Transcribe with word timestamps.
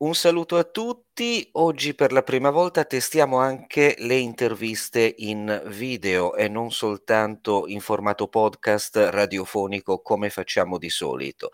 Un 0.00 0.14
saluto 0.14 0.56
a 0.58 0.62
tutti. 0.62 1.48
Oggi 1.54 1.92
per 1.92 2.12
la 2.12 2.22
prima 2.22 2.50
volta 2.50 2.84
testiamo 2.84 3.38
anche 3.38 3.96
le 3.98 4.14
interviste 4.14 5.12
in 5.18 5.60
video 5.66 6.36
e 6.36 6.46
non 6.48 6.70
soltanto 6.70 7.66
in 7.66 7.80
formato 7.80 8.28
podcast 8.28 8.96
radiofonico 9.10 10.00
come 10.00 10.30
facciamo 10.30 10.78
di 10.78 10.88
solito. 10.88 11.50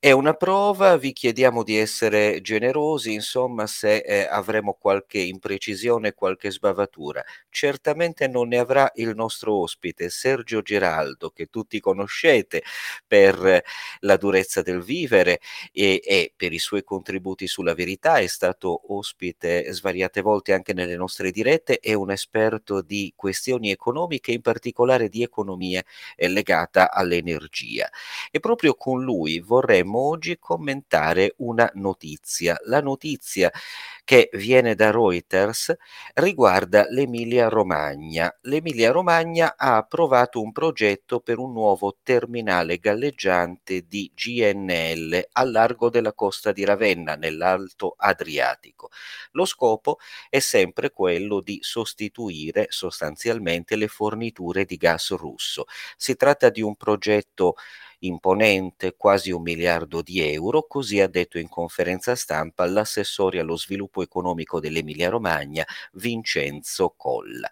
È 0.00 0.12
una 0.12 0.34
prova, 0.34 0.96
vi 0.96 1.12
chiediamo 1.12 1.64
di 1.64 1.76
essere 1.76 2.40
generosi, 2.40 3.14
insomma, 3.14 3.66
se 3.66 3.96
eh, 3.96 4.28
avremo 4.30 4.74
qualche 4.78 5.18
imprecisione, 5.18 6.14
qualche 6.14 6.52
sbavatura. 6.52 7.20
Certamente 7.50 8.28
non 8.28 8.46
ne 8.46 8.58
avrà 8.58 8.88
il 8.94 9.12
nostro 9.16 9.60
ospite, 9.60 10.08
Sergio 10.08 10.62
Giraldo, 10.62 11.30
che 11.30 11.46
tutti 11.46 11.80
conoscete 11.80 12.62
per 13.08 13.60
la 13.98 14.16
durezza 14.16 14.62
del 14.62 14.82
vivere 14.82 15.40
e, 15.72 16.00
e 16.04 16.32
per 16.36 16.52
i 16.52 16.60
suoi 16.60 16.84
contributi 16.84 17.48
sulla 17.48 17.74
verità, 17.74 18.18
è 18.18 18.28
stato 18.28 18.92
ospite 18.94 19.72
svariate 19.72 20.20
volte 20.20 20.52
anche 20.52 20.74
nelle 20.74 20.94
nostre 20.94 21.32
dirette, 21.32 21.80
è 21.80 21.92
un 21.94 22.12
esperto 22.12 22.82
di 22.82 23.12
questioni 23.16 23.72
economiche, 23.72 24.30
in 24.30 24.42
particolare 24.42 25.08
di 25.08 25.24
economia 25.24 25.82
eh, 26.14 26.28
legata 26.28 26.92
all'energia. 26.92 27.90
E 28.30 28.38
proprio 28.38 28.74
con 28.74 29.02
lui 29.02 29.40
vorremmo 29.40 29.86
oggi 29.96 30.38
commentare 30.38 31.34
una 31.38 31.70
notizia. 31.74 32.56
La 32.64 32.80
notizia 32.80 33.50
che 34.04 34.30
viene 34.32 34.74
da 34.74 34.90
Reuters 34.90 35.76
riguarda 36.14 36.86
l'Emilia 36.88 37.48
Romagna. 37.48 38.34
L'Emilia 38.42 38.90
Romagna 38.90 39.54
ha 39.56 39.76
approvato 39.76 40.40
un 40.40 40.50
progetto 40.50 41.20
per 41.20 41.38
un 41.38 41.52
nuovo 41.52 41.98
terminale 42.02 42.78
galleggiante 42.78 43.82
di 43.86 44.10
GNL 44.14 45.28
a 45.32 45.44
largo 45.44 45.90
della 45.90 46.14
costa 46.14 46.52
di 46.52 46.64
Ravenna, 46.64 47.16
nell'Alto 47.16 47.94
Adriatico. 47.98 48.88
Lo 49.32 49.44
scopo 49.44 49.98
è 50.30 50.38
sempre 50.38 50.90
quello 50.90 51.40
di 51.40 51.58
sostituire 51.60 52.66
sostanzialmente 52.70 53.76
le 53.76 53.88
forniture 53.88 54.64
di 54.64 54.76
gas 54.76 55.10
russo. 55.10 55.66
Si 55.96 56.16
tratta 56.16 56.48
di 56.48 56.62
un 56.62 56.76
progetto 56.76 57.56
imponente, 58.00 58.94
quasi 58.96 59.30
un 59.30 59.42
miliardo 59.42 60.02
di 60.02 60.20
euro, 60.20 60.66
così 60.66 61.00
ha 61.00 61.08
detto 61.08 61.38
in 61.38 61.48
conferenza 61.48 62.14
stampa 62.14 62.64
l'assessore 62.66 63.40
allo 63.40 63.56
sviluppo 63.56 64.02
economico 64.02 64.60
dell'Emilia 64.60 65.08
Romagna, 65.08 65.64
Vincenzo 65.94 66.94
Colla. 66.96 67.50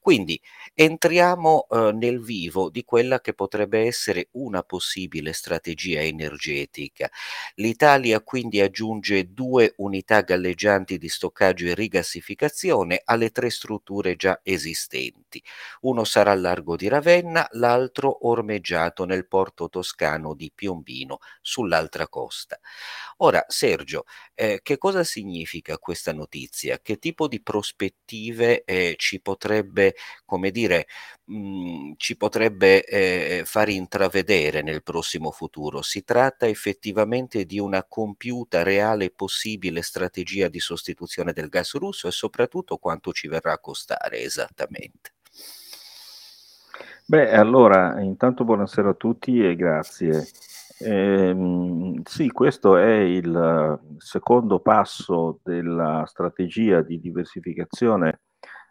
Quindi 0.00 0.40
entriamo 0.74 1.66
eh, 1.70 1.92
nel 1.92 2.20
vivo 2.20 2.68
di 2.70 2.84
quella 2.84 3.20
che 3.20 3.34
potrebbe 3.34 3.86
essere 3.86 4.28
una 4.32 4.62
possibile 4.62 5.32
strategia 5.32 6.00
energetica. 6.00 7.08
L'Italia 7.56 8.20
quindi 8.20 8.60
aggiunge 8.60 9.32
due 9.32 9.74
unità 9.76 10.22
galleggianti 10.22 10.98
di 10.98 11.08
stoccaggio 11.08 11.66
e 11.66 11.74
rigassificazione 11.74 13.00
alle 13.04 13.30
tre 13.30 13.50
strutture 13.50 14.16
già 14.16 14.40
esistenti. 14.42 15.42
Uno 15.82 16.04
sarà 16.04 16.32
al 16.32 16.40
largo 16.40 16.76
di 16.76 16.88
Ravenna, 16.88 17.46
l'altro 17.52 18.26
ormeggiato 18.28 19.04
nel 19.04 19.26
porto 19.26 19.68
toscano 19.68 19.82
toscano 19.84 20.34
di 20.34 20.50
Piombino 20.54 21.18
sull'altra 21.42 22.08
costa. 22.08 22.58
Ora, 23.18 23.44
Sergio, 23.48 24.04
eh, 24.34 24.60
che 24.62 24.78
cosa 24.78 25.04
significa 25.04 25.78
questa 25.78 26.12
notizia? 26.12 26.80
Che 26.80 26.98
tipo 26.98 27.28
di 27.28 27.42
prospettive 27.42 28.64
eh, 28.64 28.94
ci 28.96 29.20
potrebbe, 29.20 29.94
come 30.24 30.50
dire, 30.50 30.86
mh, 31.24 31.36
mm, 31.36 31.92
ci 31.96 32.16
potrebbe 32.16 32.84
eh, 32.84 33.42
far 33.44 33.68
intravedere 33.68 34.62
nel 34.62 34.82
prossimo 34.82 35.30
futuro? 35.30 35.82
Si 35.82 36.02
tratta 36.02 36.46
effettivamente 36.48 37.44
di 37.44 37.58
una 37.58 37.84
compiuta, 37.84 38.62
reale 38.62 39.06
e 39.06 39.10
possibile 39.10 39.82
strategia 39.82 40.48
di 40.48 40.60
sostituzione 40.60 41.32
del 41.32 41.48
gas 41.48 41.74
russo 41.74 42.08
e 42.08 42.10
soprattutto 42.10 42.78
quanto 42.78 43.12
ci 43.12 43.28
verrà 43.28 43.52
a 43.52 43.58
costare 43.58 44.20
esattamente? 44.20 45.13
Beh, 47.06 47.32
allora, 47.34 48.00
intanto 48.00 48.44
buonasera 48.44 48.90
a 48.90 48.94
tutti 48.94 49.44
e 49.44 49.54
grazie. 49.56 50.24
Ehm, 50.78 52.00
sì, 52.02 52.30
questo 52.30 52.78
è 52.78 52.94
il 52.94 53.78
secondo 53.98 54.60
passo 54.60 55.38
della 55.42 56.04
strategia 56.06 56.80
di 56.80 56.98
diversificazione 56.98 58.20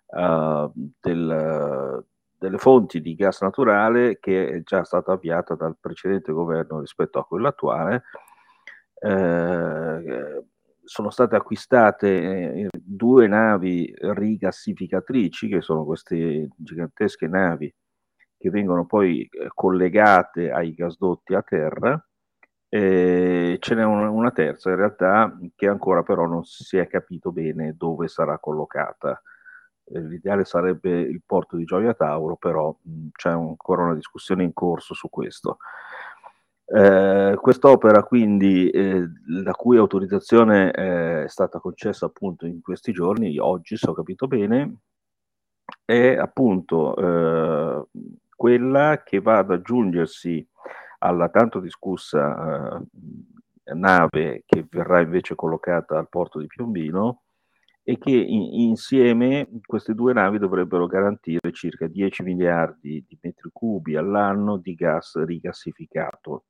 uh, 0.07 0.71
del, 0.99 2.05
delle 2.39 2.57
fonti 2.57 3.01
di 3.01 3.13
gas 3.13 3.41
naturale 3.41 4.17
che 4.19 4.49
è 4.49 4.63
già 4.63 4.83
stata 4.83 5.11
avviata 5.11 5.53
dal 5.53 5.77
precedente 5.79 6.31
governo 6.31 6.79
rispetto 6.79 7.19
a 7.19 7.25
quello 7.25 7.47
attuale. 7.49 8.03
Eh, 8.99 10.43
sono 10.83 11.09
state 11.11 11.35
acquistate 11.35 12.07
eh, 12.53 12.69
due 12.71 13.27
navi 13.27 13.93
rigassificatrici, 13.95 15.47
che 15.49 15.61
sono 15.61 15.85
queste 15.85 16.49
gigantesche 16.57 17.27
navi 17.27 17.71
che 18.43 18.49
vengono 18.49 18.85
poi 18.85 19.23
eh, 19.23 19.47
collegate 19.53 20.51
ai 20.51 20.73
gasdotti 20.73 21.33
a 21.33 21.41
terra. 21.41 22.05
Eh, 22.67 23.57
ce 23.61 23.75
n'è 23.75 23.85
una, 23.85 24.31
terza 24.31 24.71
in 24.71 24.75
realtà 24.75 25.37
che 25.55 25.67
ancora 25.67 26.03
però 26.03 26.25
non 26.25 26.43
si 26.43 26.75
è 26.77 26.87
capito 26.87 27.31
bene 27.31 27.75
dove 27.77 28.09
sarà 28.09 28.37
collocata. 28.39 29.21
Eh, 29.85 30.01
l'ideale 30.01 30.43
sarebbe 30.43 30.89
il 30.99 31.21
porto 31.25 31.55
di 31.55 31.63
Gioia 31.63 31.93
Tauro, 31.93 32.35
però 32.35 32.75
c'è 33.13 33.29
ancora 33.29 33.83
una 33.83 33.95
discussione 33.95 34.43
in 34.43 34.51
corso 34.51 34.93
su 34.93 35.09
questo. 35.09 35.59
Eh, 36.65 37.37
quest'opera 37.39 38.03
quindi, 38.03 38.69
eh, 38.71 39.05
la 39.27 39.53
cui 39.53 39.77
autorizzazione 39.77 40.71
è 40.71 41.25
stata 41.27 41.59
concessa 41.59 42.07
appunto 42.07 42.45
in 42.45 42.61
questi 42.61 42.91
giorni, 42.91 43.37
oggi 43.37 43.77
se 43.77 43.89
ho 43.89 43.93
capito 43.93 44.27
bene, 44.27 44.79
è 45.85 46.15
appunto 46.17 46.95
quella 48.43 49.03
che 49.05 49.21
va 49.21 49.37
ad 49.37 49.51
aggiungersi 49.51 50.45
alla 50.99 51.29
tanto 51.29 51.61
discussa 51.61 52.77
eh, 52.77 53.73
nave 53.73 54.43
che 54.45 54.67
verrà 54.69 54.99
invece 54.99 55.33
collocata 55.33 55.97
al 55.97 56.09
porto 56.09 56.39
di 56.39 56.47
Piombino 56.47 57.21
e 57.83 57.97
che 57.97 58.11
in, 58.11 58.67
insieme 58.67 59.47
queste 59.65 59.93
due 59.93 60.11
navi 60.11 60.39
dovrebbero 60.39 60.87
garantire 60.87 61.53
circa 61.53 61.87
10 61.87 62.23
miliardi 62.23 63.05
di 63.07 63.17
metri 63.21 63.49
cubi 63.53 63.95
all'anno 63.95 64.57
di 64.57 64.73
gas 64.73 65.23
rigassificato. 65.23 66.43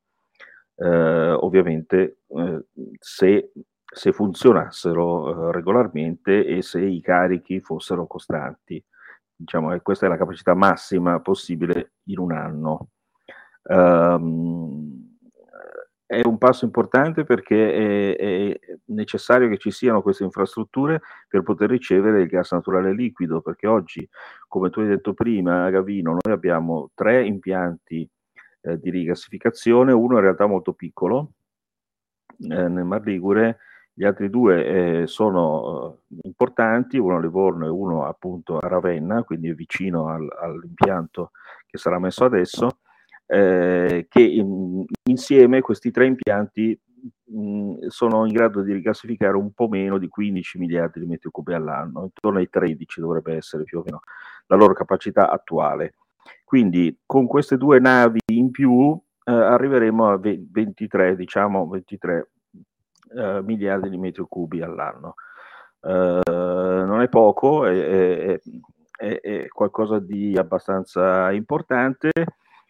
Eh, 0.73 0.87
ovviamente 0.87 2.21
eh, 2.27 2.65
se, 2.97 3.51
se, 3.85 4.11
funzionassero 4.11 5.49
eh, 5.49 5.51
regolarmente 5.51 6.43
e 6.43 6.63
se 6.63 6.81
i 6.81 7.01
carichi 7.01 7.61
fossero 7.61 8.07
costanti 8.07 8.83
diciamo, 9.43 9.77
questa 9.81 10.05
è 10.05 10.09
la 10.09 10.17
capacità 10.17 10.53
massima 10.53 11.19
possibile 11.19 11.93
in 12.05 12.19
un 12.19 12.31
anno. 12.31 12.87
Um, 13.63 15.11
è 16.05 16.21
un 16.25 16.37
passo 16.37 16.65
importante 16.65 17.23
perché 17.23 18.15
è, 18.15 18.15
è, 18.15 18.59
necessario 18.85 19.49
che 19.49 19.57
ci 19.57 19.71
siano 19.71 20.01
queste 20.01 20.23
infrastrutture 20.23 21.01
per 21.27 21.41
poter 21.43 21.69
ricevere 21.69 22.21
il 22.21 22.27
gas 22.27 22.51
naturale 22.51 22.93
liquido, 22.93 23.41
perché 23.41 23.67
oggi, 23.67 24.07
come 24.47 24.69
tu 24.69 24.81
hai 24.81 24.87
detto 24.87 25.13
prima, 25.13 25.69
Gavino, 25.69 26.11
noi 26.11 26.33
abbiamo 26.33 26.91
tre 26.93 27.25
impianti 27.25 28.07
eh, 28.61 28.79
di 28.79 28.89
rigassificazione, 28.89 29.91
uno 29.91 30.15
in 30.15 30.21
realtà 30.21 30.45
molto 30.45 30.73
piccolo, 30.73 31.31
eh, 32.37 32.67
nel 32.67 32.85
Mar 32.85 33.01
Ligure, 33.03 33.59
gli 33.93 34.05
altri 34.05 34.29
due 34.29 35.01
eh, 35.01 35.07
sono 35.07 35.99
eh, 36.09 36.17
importanti, 36.23 36.97
uno 36.97 37.17
a 37.17 37.19
Livorno 37.19 37.65
e 37.65 37.69
uno 37.69 38.05
appunto 38.05 38.57
a 38.57 38.67
Ravenna, 38.67 39.23
quindi 39.23 39.53
vicino 39.53 40.07
al, 40.07 40.27
all'impianto 40.41 41.31
che 41.67 41.77
sarà 41.77 41.99
messo 41.99 42.25
adesso, 42.25 42.79
eh, 43.27 44.07
che 44.09 44.21
in, 44.21 44.83
insieme 45.03 45.61
questi 45.61 45.91
tre 45.91 46.07
impianti 46.07 46.79
sono 47.87 48.25
in 48.25 48.31
grado 48.31 48.61
di 48.61 48.71
rigassificare 48.71 49.35
un 49.35 49.51
po' 49.53 49.67
meno 49.67 49.97
di 49.97 50.07
15 50.07 50.57
miliardi 50.57 50.99
di 50.99 51.05
metri 51.05 51.29
cubi 51.31 51.53
all'anno, 51.53 52.03
intorno 52.03 52.39
ai 52.39 52.49
13 52.49 53.01
dovrebbe 53.01 53.35
essere 53.35 53.63
più 53.63 53.79
o 53.79 53.83
meno 53.83 54.01
la 54.47 54.55
loro 54.55 54.73
capacità 54.73 55.29
attuale. 55.29 55.95
Quindi 56.43 56.99
con 57.05 57.27
queste 57.27 57.57
due 57.57 57.79
navi 57.79 58.19
in 58.31 58.51
più 58.51 58.97
eh, 59.25 59.31
arriveremo 59.31 60.09
a 60.09 60.17
23, 60.17 61.15
diciamo 61.15 61.67
23 61.67 62.29
eh, 63.15 63.41
miliardi 63.43 63.89
di 63.89 63.97
metri 63.97 64.23
cubi 64.27 64.61
all'anno. 64.61 65.15
Eh, 65.81 66.21
non 66.25 67.01
è 67.01 67.09
poco, 67.09 67.65
è, 67.65 68.39
è, 68.95 69.19
è, 69.19 69.47
qualcosa 69.47 69.99
di 69.99 70.37
abbastanza 70.37 71.31
importante. 71.31 72.11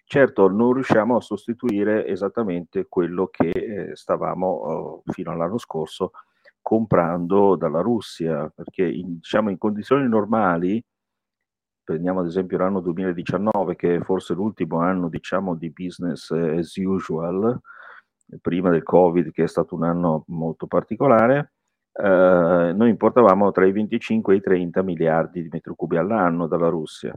Certo, 0.06 0.50
non 0.50 0.74
riusciamo 0.74 1.16
a 1.16 1.22
sostituire 1.22 2.06
esattamente 2.08 2.88
quello 2.88 3.28
che 3.28 3.50
eh, 3.50 3.96
stavamo 3.96 5.04
eh, 5.06 5.12
fino 5.12 5.32
all'anno 5.32 5.58
scorso 5.58 6.12
comprando 6.62 7.56
dalla 7.56 7.82
Russia, 7.82 8.50
perché 8.54 8.84
in, 8.86 9.16
diciamo, 9.16 9.50
in 9.50 9.58
condizioni 9.58 10.08
normali, 10.08 10.84
prendiamo 11.84 12.22
ad 12.22 12.28
esempio 12.28 12.58
l'anno 12.58 12.80
2019, 12.80 13.76
che 13.76 13.96
è 13.96 14.00
forse 14.02 14.34
l'ultimo 14.34 14.80
anno 14.80 15.10
diciamo, 15.10 15.56
di 15.56 15.70
business 15.72 16.32
as 16.32 16.76
usual, 16.78 17.60
prima 18.42 18.70
del 18.70 18.84
Covid, 18.84 19.32
che 19.32 19.44
è 19.44 19.48
stato 19.48 19.76
un 19.76 19.84
anno 19.84 20.24
molto 20.28 20.68
particolare, 20.68 21.54
eh, 21.94 22.74
noi 22.76 22.90
importavamo 22.90 23.52
tra 23.52 23.66
i 23.66 23.72
25 23.72 24.34
e 24.34 24.38
i 24.38 24.42
30 24.42 24.82
miliardi 24.82 25.42
di 25.42 25.50
metri 25.52 25.74
cubi 25.76 25.98
all'anno 25.98 26.48
dalla 26.48 26.70
Russia. 26.70 27.14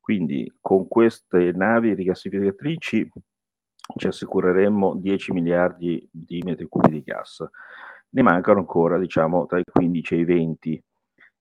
Quindi 0.00 0.50
con 0.60 0.86
queste 0.88 1.52
navi 1.52 1.94
rigassificatrici 1.94 3.10
ci 3.96 4.06
assicureremmo 4.06 4.96
10 4.96 5.32
miliardi 5.32 6.08
di 6.10 6.42
metri 6.44 6.66
cubi 6.68 6.90
di 6.90 7.02
gas. 7.02 7.44
Ne 8.10 8.22
mancano 8.22 8.60
ancora, 8.60 8.98
diciamo, 8.98 9.46
tra 9.46 9.58
i 9.58 9.64
15 9.64 10.14
e 10.14 10.18
i 10.18 10.24
20. 10.24 10.84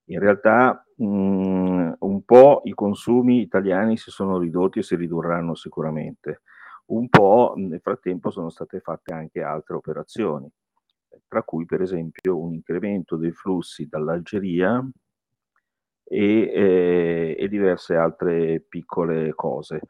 In 0.08 0.20
realtà 0.20 0.84
mh, 0.98 1.06
mm, 1.06 1.92
un 2.00 2.24
po' 2.24 2.62
i 2.66 2.74
consumi 2.74 3.42
italiani 3.42 3.98
si 3.98 4.12
sono 4.12 4.38
ridotti 4.38 4.80
e 4.80 4.84
si 4.84 4.96
ridurranno 4.96 5.56
sicuramente. 5.56 6.42
Un 6.86 7.10
po' 7.10 7.54
nel 7.56 7.80
frattempo 7.82 8.30
sono 8.30 8.50
state 8.50 8.80
fatte 8.80 9.14
anche 9.14 9.42
altre 9.42 9.76
operazioni, 9.76 10.50
tra 11.28 11.44
cui 11.44 11.66
per 11.66 11.82
esempio 11.82 12.38
un 12.38 12.54
incremento 12.54 13.16
dei 13.16 13.32
flussi 13.32 13.88
dall'Algeria 13.88 14.84
e, 16.04 16.52
eh, 16.54 17.36
e 17.40 17.48
diverse 17.48 17.96
altre 17.96 18.64
piccole 18.68 19.34
cose. 19.34 19.82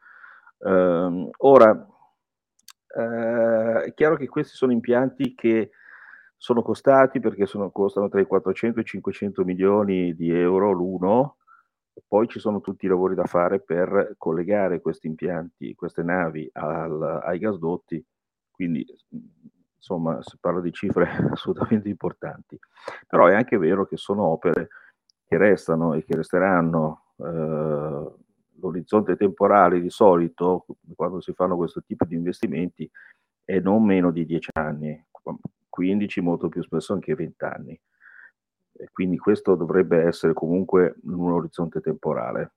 Uh, 0.58 1.28
ora, 1.38 1.72
uh, 1.72 3.78
è 3.80 3.92
chiaro 3.94 4.16
che 4.16 4.28
questi 4.28 4.56
sono 4.56 4.72
impianti 4.72 5.34
che 5.34 5.70
sono 6.36 6.62
costati 6.62 7.20
perché 7.20 7.46
sono, 7.46 7.70
costano 7.70 8.08
tra 8.08 8.20
i 8.20 8.26
400 8.26 8.78
e 8.78 8.82
i 8.82 8.86
500 8.86 9.44
milioni 9.44 10.14
di 10.14 10.30
euro 10.30 10.72
l'uno, 10.72 11.38
poi 12.06 12.28
ci 12.28 12.38
sono 12.38 12.60
tutti 12.60 12.86
i 12.86 12.88
lavori 12.88 13.14
da 13.14 13.24
fare 13.24 13.60
per 13.60 14.14
collegare 14.18 14.80
questi 14.80 15.06
impianti, 15.06 15.74
queste 15.74 16.02
navi 16.02 16.48
al, 16.52 17.20
ai 17.22 17.38
gasdotti, 17.38 18.04
quindi 18.50 18.84
insomma 19.76 20.20
si 20.22 20.36
parla 20.40 20.60
di 20.60 20.72
cifre 20.72 21.08
assolutamente 21.30 21.88
importanti. 21.88 22.58
Però 23.06 23.26
è 23.26 23.34
anche 23.34 23.58
vero 23.58 23.86
che 23.86 23.96
sono 23.96 24.24
opere 24.24 24.68
che 25.24 25.36
restano 25.36 25.94
e 25.94 26.04
che 26.04 26.16
resteranno. 26.16 27.12
Eh, 27.16 28.22
l'orizzonte 28.60 29.16
temporale 29.16 29.80
di 29.80 29.90
solito, 29.90 30.66
quando 30.94 31.20
si 31.20 31.32
fanno 31.32 31.56
questo 31.56 31.82
tipo 31.82 32.04
di 32.04 32.14
investimenti, 32.14 32.90
è 33.44 33.58
non 33.58 33.84
meno 33.84 34.10
di 34.10 34.24
10 34.24 34.50
anni, 34.54 35.06
15, 35.68 36.20
molto 36.20 36.48
più 36.48 36.62
spesso 36.62 36.92
anche 36.92 37.14
20 37.14 37.44
anni. 37.44 37.80
E 38.76 38.88
quindi 38.92 39.18
questo 39.18 39.54
dovrebbe 39.54 40.02
essere 40.02 40.32
comunque 40.32 40.96
un 41.04 41.30
orizzonte 41.30 41.80
temporale 41.80 42.52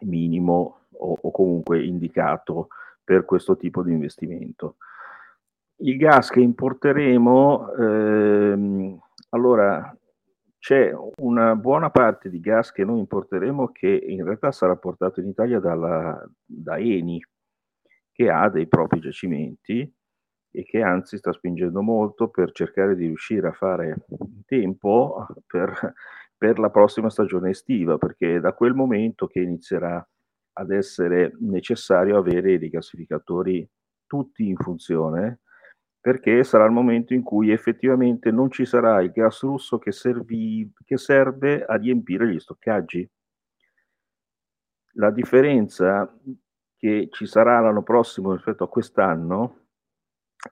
minimo 0.00 0.86
o, 0.92 1.18
o 1.20 1.30
comunque 1.30 1.84
indicato 1.84 2.68
per 3.04 3.24
questo 3.24 3.56
tipo 3.56 3.82
di 3.82 3.92
investimento. 3.92 4.76
Il 5.76 5.96
gas 5.96 6.30
che 6.30 6.40
importeremo, 6.40 7.72
ehm, 7.74 8.98
allora 9.30 9.96
c'è 10.58 10.92
una 11.18 11.54
buona 11.54 11.90
parte 11.90 12.28
di 12.30 12.40
gas 12.40 12.72
che 12.72 12.84
noi 12.84 12.98
importeremo 12.98 13.70
che 13.72 13.88
in 13.88 14.24
realtà 14.24 14.50
sarà 14.52 14.74
portato 14.76 15.20
in 15.20 15.28
Italia 15.28 15.60
dalla, 15.60 16.26
da 16.44 16.78
Eni, 16.78 17.24
che 18.10 18.30
ha 18.30 18.48
dei 18.48 18.66
propri 18.66 19.00
giacimenti 19.00 19.94
e 20.56 20.64
che 20.64 20.80
anzi 20.80 21.18
sta 21.18 21.32
spingendo 21.32 21.82
molto 21.82 22.28
per 22.28 22.50
cercare 22.52 22.96
di 22.96 23.04
riuscire 23.04 23.48
a 23.48 23.52
fare 23.52 24.06
tempo 24.46 25.26
per, 25.46 25.92
per 26.34 26.58
la 26.58 26.70
prossima 26.70 27.10
stagione 27.10 27.50
estiva, 27.50 27.98
perché 27.98 28.36
è 28.36 28.40
da 28.40 28.54
quel 28.54 28.72
momento 28.72 29.26
che 29.26 29.40
inizierà 29.40 30.04
ad 30.54 30.70
essere 30.70 31.36
necessario 31.40 32.16
avere 32.16 32.52
i 32.52 32.56
rigassificatori 32.56 33.68
tutti 34.06 34.48
in 34.48 34.56
funzione 34.56 35.40
perché 36.00 36.42
sarà 36.42 36.64
il 36.64 36.70
momento 36.70 37.12
in 37.12 37.22
cui 37.22 37.50
effettivamente 37.50 38.30
non 38.30 38.50
ci 38.50 38.64
sarà 38.64 39.02
il 39.02 39.10
gas 39.10 39.42
russo 39.42 39.76
che, 39.76 39.90
servi, 39.92 40.72
che 40.84 40.96
serve 40.96 41.64
a 41.64 41.74
riempire 41.74 42.32
gli 42.32 42.38
stoccaggi. 42.38 43.06
La 44.92 45.10
differenza 45.10 46.08
che 46.76 47.08
ci 47.10 47.26
sarà 47.26 47.58
l'anno 47.58 47.82
prossimo 47.82 48.32
rispetto 48.32 48.62
a 48.62 48.68
quest'anno 48.68 49.65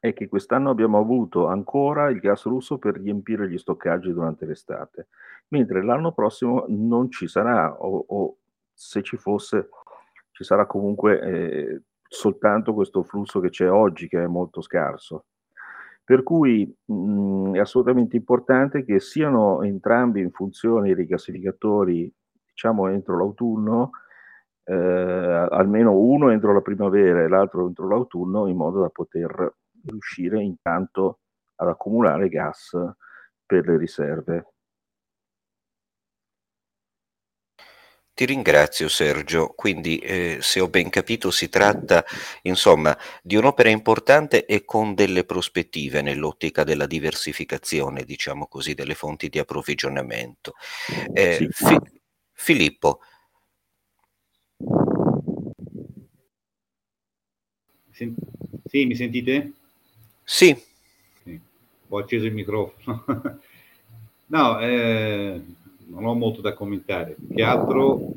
è 0.00 0.12
che 0.12 0.28
quest'anno 0.28 0.70
abbiamo 0.70 0.98
avuto 0.98 1.46
ancora 1.46 2.08
il 2.08 2.18
gas 2.18 2.44
russo 2.44 2.78
per 2.78 2.94
riempire 2.94 3.48
gli 3.48 3.58
stoccaggi 3.58 4.12
durante 4.12 4.46
l'estate, 4.46 5.08
mentre 5.48 5.84
l'anno 5.84 6.12
prossimo 6.12 6.64
non 6.68 7.10
ci 7.10 7.28
sarà, 7.28 7.74
o, 7.80 8.04
o 8.08 8.36
se 8.72 9.02
ci 9.02 9.16
fosse, 9.16 9.68
ci 10.30 10.44
sarà 10.44 10.66
comunque 10.66 11.20
eh, 11.20 11.82
soltanto 12.08 12.74
questo 12.74 13.02
flusso 13.02 13.40
che 13.40 13.50
c'è 13.50 13.70
oggi, 13.70 14.08
che 14.08 14.22
è 14.22 14.26
molto 14.26 14.60
scarso. 14.60 15.26
Per 16.04 16.22
cui 16.22 16.70
mh, 16.84 17.54
è 17.54 17.60
assolutamente 17.60 18.16
importante 18.16 18.84
che 18.84 19.00
siano 19.00 19.62
entrambi 19.62 20.20
in 20.20 20.30
funzione 20.30 20.90
i 20.90 20.94
rigassificatori, 20.94 22.12
diciamo 22.46 22.88
entro 22.88 23.16
l'autunno, 23.16 23.90
eh, 24.64 24.74
almeno 24.74 25.96
uno 25.96 26.30
entro 26.30 26.52
la 26.52 26.60
primavera 26.60 27.22
e 27.22 27.28
l'altro 27.28 27.66
entro 27.66 27.88
l'autunno, 27.88 28.46
in 28.48 28.56
modo 28.56 28.80
da 28.80 28.88
poter 28.90 29.54
riuscire 29.86 30.42
intanto 30.42 31.20
ad 31.56 31.68
accumulare 31.68 32.28
gas 32.28 32.76
per 33.46 33.66
le 33.66 33.76
riserve. 33.76 34.48
Ti 38.14 38.26
ringrazio 38.26 38.86
Sergio, 38.86 39.48
quindi 39.56 39.98
eh, 39.98 40.38
se 40.40 40.60
ho 40.60 40.68
ben 40.68 40.88
capito 40.88 41.32
si 41.32 41.48
tratta 41.48 42.04
insomma 42.42 42.96
di 43.20 43.34
un'opera 43.34 43.70
importante 43.70 44.46
e 44.46 44.64
con 44.64 44.94
delle 44.94 45.24
prospettive 45.24 46.00
nell'ottica 46.00 46.62
della 46.62 46.86
diversificazione, 46.86 48.04
diciamo 48.04 48.46
così, 48.46 48.74
delle 48.74 48.94
fonti 48.94 49.28
di 49.28 49.40
approvvigionamento. 49.40 50.54
Eh, 51.12 51.34
sì. 51.34 51.48
Fi- 51.50 52.00
Filippo. 52.30 53.00
Sì, 57.90 58.86
mi 58.86 58.94
sentite? 58.94 59.52
Sì. 60.24 60.60
Ho 61.88 61.98
acceso 61.98 62.26
il 62.26 62.34
microfono. 62.34 63.04
no, 64.26 64.60
eh 64.60 65.42
non 65.86 66.04
ho 66.04 66.14
molto 66.14 66.40
da 66.40 66.54
commentare, 66.54 67.14
più 67.14 67.34
che 67.34 67.42
altro 67.42 68.14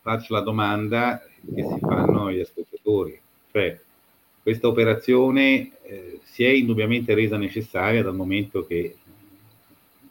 faccio 0.00 0.34
la 0.34 0.40
domanda 0.40 1.20
che 1.54 1.62
si 1.62 1.78
fanno 1.80 2.30
gli 2.30 2.40
ascoltatori, 2.40 3.18
cioè 3.52 3.78
questa 4.42 4.68
operazione 4.68 5.72
eh, 5.82 6.20
si 6.24 6.44
è 6.44 6.48
indubbiamente 6.48 7.14
resa 7.14 7.36
necessaria 7.36 8.02
dal 8.02 8.14
momento 8.14 8.66
che 8.66 8.96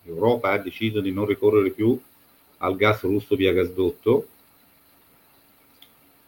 l'Europa 0.04 0.52
ha 0.52 0.58
deciso 0.58 1.02
di 1.02 1.12
non 1.12 1.26
ricorrere 1.26 1.72
più 1.72 2.00
al 2.58 2.76
gas 2.76 3.02
russo 3.02 3.36
via 3.36 3.54
gasdotto, 3.54 4.28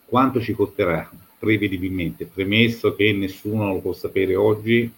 quanto 0.06 0.42
ci 0.42 0.54
costerà 0.54 1.10
prevedibilmente, 1.40 2.26
premesso 2.26 2.94
che 2.96 3.14
nessuno 3.14 3.74
lo 3.74 3.80
può 3.80 3.94
sapere 3.94 4.36
oggi, 4.36 4.92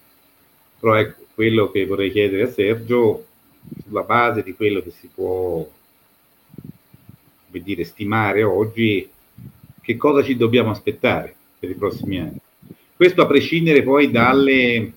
però 0.80 0.96
ecco, 0.96 1.26
quello 1.36 1.70
che 1.70 1.86
vorrei 1.86 2.12
chiedere 2.12 2.44
a 2.44 2.52
Sergio 2.52 3.26
sulla 3.86 4.02
base 4.02 4.42
di 4.42 4.54
quello 4.56 4.82
che 4.82 4.92
si 4.92 5.08
può 5.14 5.70
dire, 7.48 7.84
stimare 7.84 8.44
oggi, 8.44 9.08
che 9.82 9.98
cosa 9.98 10.24
ci 10.24 10.36
dobbiamo 10.36 10.72
aspettare 10.72 11.36
per 11.60 11.70
i 11.70 11.76
prossimi 11.76 12.20
anni. 12.20 12.40
Questo 12.96 13.22
a 13.22 13.28
prescindere 13.28 13.84
poi 13.84 14.10
dalle 14.10 14.94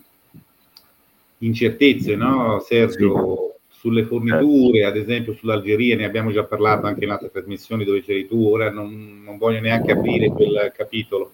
incertezze, 1.39 2.17
no, 2.17 2.61
Sergio, 2.61 3.54
sulle 3.85 4.05
forniture, 4.07 4.87
ad 4.87 4.97
esempio 4.97 5.35
sull'Algeria, 5.35 5.95
ne 5.95 6.07
abbiamo 6.07 6.33
già 6.33 6.43
parlato 6.45 6.87
anche 6.87 7.05
in 7.05 7.11
altre 7.11 7.31
trasmissioni 7.31 7.85
dove 7.85 8.03
c'eri 8.03 8.27
tu, 8.27 8.43
ora 8.47 8.71
non, 8.71 9.21
non 9.23 9.37
voglio 9.37 9.61
neanche 9.61 9.93
aprire 9.93 10.31
quel 10.31 10.73
capitolo. 10.75 11.33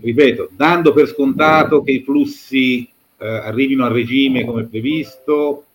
Ripeto, 0.00 0.48
dando 0.56 0.94
per 0.94 1.08
scontato 1.08 1.82
che 1.82 1.90
i 1.90 2.02
flussi 2.02 2.88
eh, 3.18 3.26
arrivino 3.26 3.84
a 3.84 3.92
regime 3.92 4.46
come 4.46 4.64
previsto, 4.64 5.66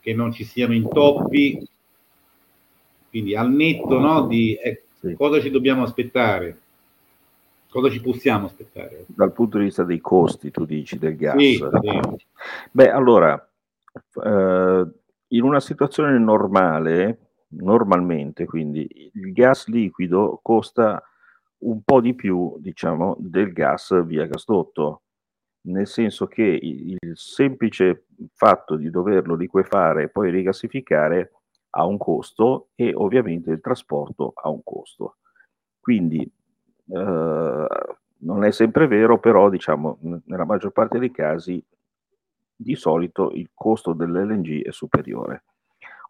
che 0.00 0.14
non 0.14 0.32
ci 0.32 0.44
siano 0.44 0.72
intoppi, 0.72 1.62
quindi 3.10 3.36
al 3.36 3.52
netto 3.52 3.98
no, 3.98 4.26
di 4.26 4.54
eh, 4.54 4.84
sì. 4.98 5.12
cosa 5.12 5.42
ci 5.42 5.50
dobbiamo 5.50 5.82
aspettare, 5.82 6.58
cosa 7.68 7.90
ci 7.90 8.00
possiamo 8.00 8.46
aspettare. 8.46 9.04
Dal 9.08 9.32
punto 9.32 9.58
di 9.58 9.64
vista 9.64 9.84
dei 9.84 10.00
costi, 10.00 10.50
tu 10.50 10.64
dici, 10.64 10.96
del 10.96 11.16
gas. 11.16 11.36
Sì, 11.36 11.56
sì. 11.56 12.00
Beh, 12.70 12.90
allora, 12.90 13.46
eh, 14.24 14.90
in 15.28 15.42
una 15.42 15.60
situazione 15.60 16.18
normale, 16.18 17.32
normalmente, 17.48 18.44
quindi 18.44 19.10
il 19.14 19.32
gas 19.32 19.66
liquido 19.66 20.40
costa 20.42 21.02
un 21.58 21.82
po' 21.82 22.00
di 22.00 22.14
più, 22.14 22.56
diciamo, 22.58 23.16
del 23.18 23.52
gas 23.52 24.04
via 24.04 24.26
gasdotto 24.26 25.02
nel 25.62 25.86
senso 25.86 26.26
che 26.26 26.42
il 26.42 26.98
semplice 27.14 28.06
fatto 28.34 28.76
di 28.76 28.88
doverlo 28.90 29.34
liquefare 29.34 30.04
e 30.04 30.08
poi 30.08 30.30
rigassificare 30.30 31.32
ha 31.70 31.84
un 31.84 31.98
costo 31.98 32.68
e 32.74 32.92
ovviamente 32.94 33.50
il 33.50 33.60
trasporto 33.60 34.32
ha 34.34 34.48
un 34.48 34.62
costo. 34.64 35.16
Quindi 35.78 36.22
eh, 36.22 37.66
non 38.18 38.44
è 38.44 38.50
sempre 38.50 38.86
vero, 38.86 39.18
però 39.18 39.48
diciamo 39.50 39.98
nella 40.24 40.44
maggior 40.44 40.72
parte 40.72 40.98
dei 40.98 41.10
casi 41.10 41.62
di 42.62 42.74
solito 42.74 43.30
il 43.32 43.50
costo 43.54 43.94
dell'LNG 43.94 44.64
è 44.64 44.70
superiore. 44.70 45.44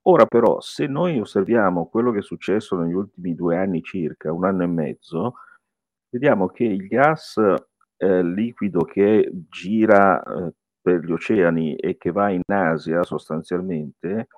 Ora 0.03 0.27
però, 0.27 0.61
se 0.61 0.87
noi 0.87 1.21
osserviamo 1.21 1.87
quello 1.87 2.11
che 2.11 2.19
è 2.19 2.23
successo 2.23 2.77
negli 2.77 2.95
ultimi 2.95 3.35
due 3.35 3.57
anni 3.57 3.83
circa, 3.83 4.33
un 4.33 4.45
anno 4.45 4.65
e 4.65 4.67
mezzo, 4.67 5.35
vediamo 6.09 6.49
che 6.49 6.65
il 6.65 6.87
gas 6.89 7.37
eh, 7.97 8.23
liquido 8.23 8.81
che 8.81 9.31
gira 9.49 10.23
eh, 10.23 10.55
per 10.81 11.05
gli 11.05 11.13
oceani 11.13 11.77
e 11.77 11.97
che 11.97 12.11
va 12.11 12.31
in 12.31 12.43
Asia 12.47 13.03
sostanzialmente, 13.05 14.29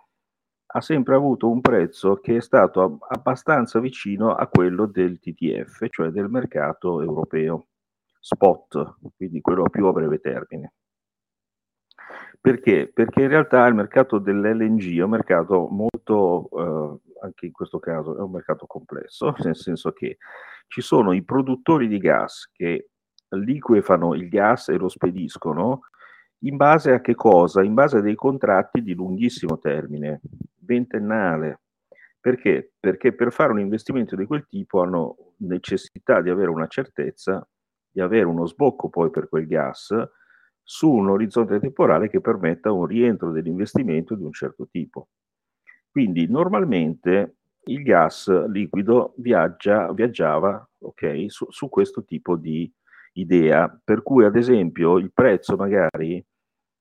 ha 0.74 0.80
sempre 0.80 1.14
avuto 1.14 1.48
un 1.48 1.60
prezzo 1.60 2.16
che 2.16 2.36
è 2.36 2.40
stato 2.40 2.98
abbastanza 3.08 3.78
vicino 3.78 4.34
a 4.34 4.48
quello 4.48 4.86
del 4.86 5.18
TTF, 5.20 5.86
cioè 5.90 6.08
del 6.08 6.28
mercato 6.28 7.00
europeo, 7.02 7.68
spot, 8.18 8.96
quindi 9.16 9.40
quello 9.40 9.64
più 9.70 9.86
a 9.86 9.92
breve 9.92 10.18
termine. 10.18 10.72
Perché? 12.42 12.90
Perché 12.92 13.22
in 13.22 13.28
realtà 13.28 13.64
il 13.68 13.74
mercato 13.76 14.18
dell'LNG 14.18 14.98
è 14.98 15.02
un 15.02 15.10
mercato 15.10 15.68
molto, 15.70 16.48
eh, 16.50 17.10
anche 17.22 17.46
in 17.46 17.52
questo 17.52 17.78
caso, 17.78 18.18
è 18.18 18.20
un 18.20 18.32
mercato 18.32 18.66
complesso, 18.66 19.32
nel 19.46 19.54
senso 19.54 19.92
che 19.92 20.18
ci 20.66 20.80
sono 20.80 21.12
i 21.12 21.22
produttori 21.22 21.86
di 21.86 21.98
gas 21.98 22.50
che 22.52 22.88
liquefano 23.28 24.14
il 24.14 24.28
gas 24.28 24.70
e 24.70 24.76
lo 24.76 24.88
spediscono 24.88 25.82
in 26.40 26.56
base 26.56 26.90
a 26.90 27.00
che 27.00 27.14
cosa? 27.14 27.62
In 27.62 27.74
base 27.74 27.98
a 27.98 28.00
dei 28.00 28.16
contratti 28.16 28.82
di 28.82 28.94
lunghissimo 28.94 29.60
termine, 29.60 30.20
ventennale. 30.62 31.60
Perché? 32.18 32.72
Perché 32.80 33.14
per 33.14 33.30
fare 33.30 33.52
un 33.52 33.60
investimento 33.60 34.16
di 34.16 34.26
quel 34.26 34.46
tipo 34.48 34.82
hanno 34.82 35.34
necessità 35.38 36.20
di 36.20 36.28
avere 36.28 36.50
una 36.50 36.66
certezza, 36.66 37.48
di 37.88 38.00
avere 38.00 38.24
uno 38.24 38.46
sbocco 38.46 38.88
poi 38.88 39.10
per 39.10 39.28
quel 39.28 39.46
gas 39.46 39.94
su 40.72 40.90
un 40.90 41.10
orizzonte 41.10 41.60
temporale 41.60 42.08
che 42.08 42.22
permetta 42.22 42.72
un 42.72 42.86
rientro 42.86 43.30
dell'investimento 43.30 44.14
di 44.14 44.22
un 44.22 44.32
certo 44.32 44.66
tipo. 44.70 45.08
Quindi 45.90 46.26
normalmente 46.30 47.36
il 47.64 47.82
gas 47.82 48.46
liquido 48.46 49.12
viaggia, 49.18 49.92
viaggiava 49.92 50.66
okay, 50.78 51.28
su, 51.28 51.44
su, 51.50 51.68
questo 51.68 52.04
tipo 52.04 52.36
di 52.36 52.72
idea, 53.12 53.68
per 53.84 54.02
cui 54.02 54.24
ad 54.24 54.34
esempio 54.34 54.96
il 54.96 55.12
prezzo 55.12 55.56
magari 55.56 56.24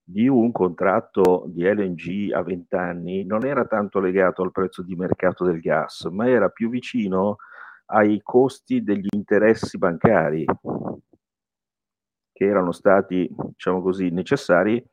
di 0.01 0.25
un 0.29 0.53
contratto 0.53 1.43
di 1.47 1.63
LNG 1.63 2.31
a 2.31 2.43
20 2.43 2.75
anni 2.75 3.25
non 3.25 3.45
era 3.45 3.65
tanto 3.65 3.99
legato 3.99 4.41
al 4.41 4.53
prezzo 4.53 4.83
di 4.83 4.95
mercato 4.95 5.43
del 5.43 5.59
gas, 5.59 6.05
ma 6.05 6.29
era 6.29 6.47
più 6.47 6.69
vicino 6.69 7.35
ai 7.87 8.21
costi 8.23 8.83
degli 8.83 9.09
interessi 9.13 9.77
bancari 9.77 10.45
che 12.41 12.47
erano 12.47 12.71
stati, 12.71 13.29
diciamo 13.29 13.83
così, 13.83 14.09
necessari 14.09 14.83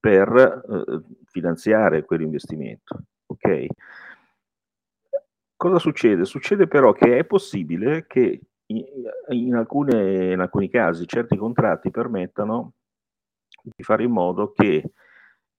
per 0.00 0.28
eh, 0.28 1.02
finanziare 1.26 2.04
quell'investimento. 2.04 3.04
Ok? 3.26 3.66
Cosa 5.54 5.78
succede? 5.78 6.24
Succede 6.24 6.66
però 6.66 6.90
che 6.90 7.18
è 7.18 7.24
possibile 7.24 8.06
che 8.08 8.40
in, 8.66 9.54
alcune, 9.54 10.32
in 10.32 10.40
alcuni 10.40 10.68
casi 10.68 11.06
certi 11.06 11.36
contratti 11.36 11.92
permettano 11.92 12.72
di 13.62 13.84
fare 13.84 14.02
in 14.02 14.10
modo 14.10 14.50
che 14.50 14.90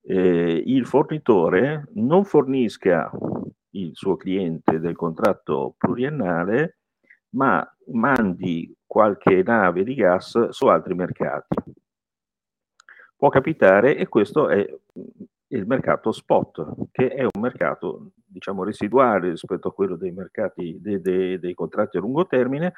eh, 0.01 0.63
il 0.65 0.85
fornitore 0.85 1.87
non 1.93 2.25
fornisca 2.25 3.09
il 3.69 3.91
suo 3.93 4.17
cliente 4.17 4.79
del 4.79 4.97
contratto 4.97 5.75
pluriennale, 5.77 6.79
ma 7.35 7.65
mandi 7.91 8.75
qualche 8.85 9.43
nave 9.43 9.83
di 9.83 9.95
gas 9.95 10.49
su 10.49 10.67
altri 10.67 10.93
mercati. 10.93 11.55
Può 13.15 13.29
capitare 13.29 13.97
e 13.97 14.07
questo 14.07 14.49
è 14.49 14.65
il 15.49 15.65
mercato 15.65 16.11
spot, 16.11 16.89
che 16.91 17.09
è 17.09 17.23
un 17.23 17.41
mercato 17.41 18.11
diciamo 18.25 18.63
residuale 18.63 19.29
rispetto 19.29 19.69
a 19.69 19.73
quello 19.73 19.95
dei 19.95 20.11
mercati 20.11 20.77
dei, 20.79 21.01
dei, 21.01 21.39
dei 21.39 21.53
contratti 21.53 21.97
a 21.97 21.99
lungo 22.01 22.27
termine, 22.27 22.73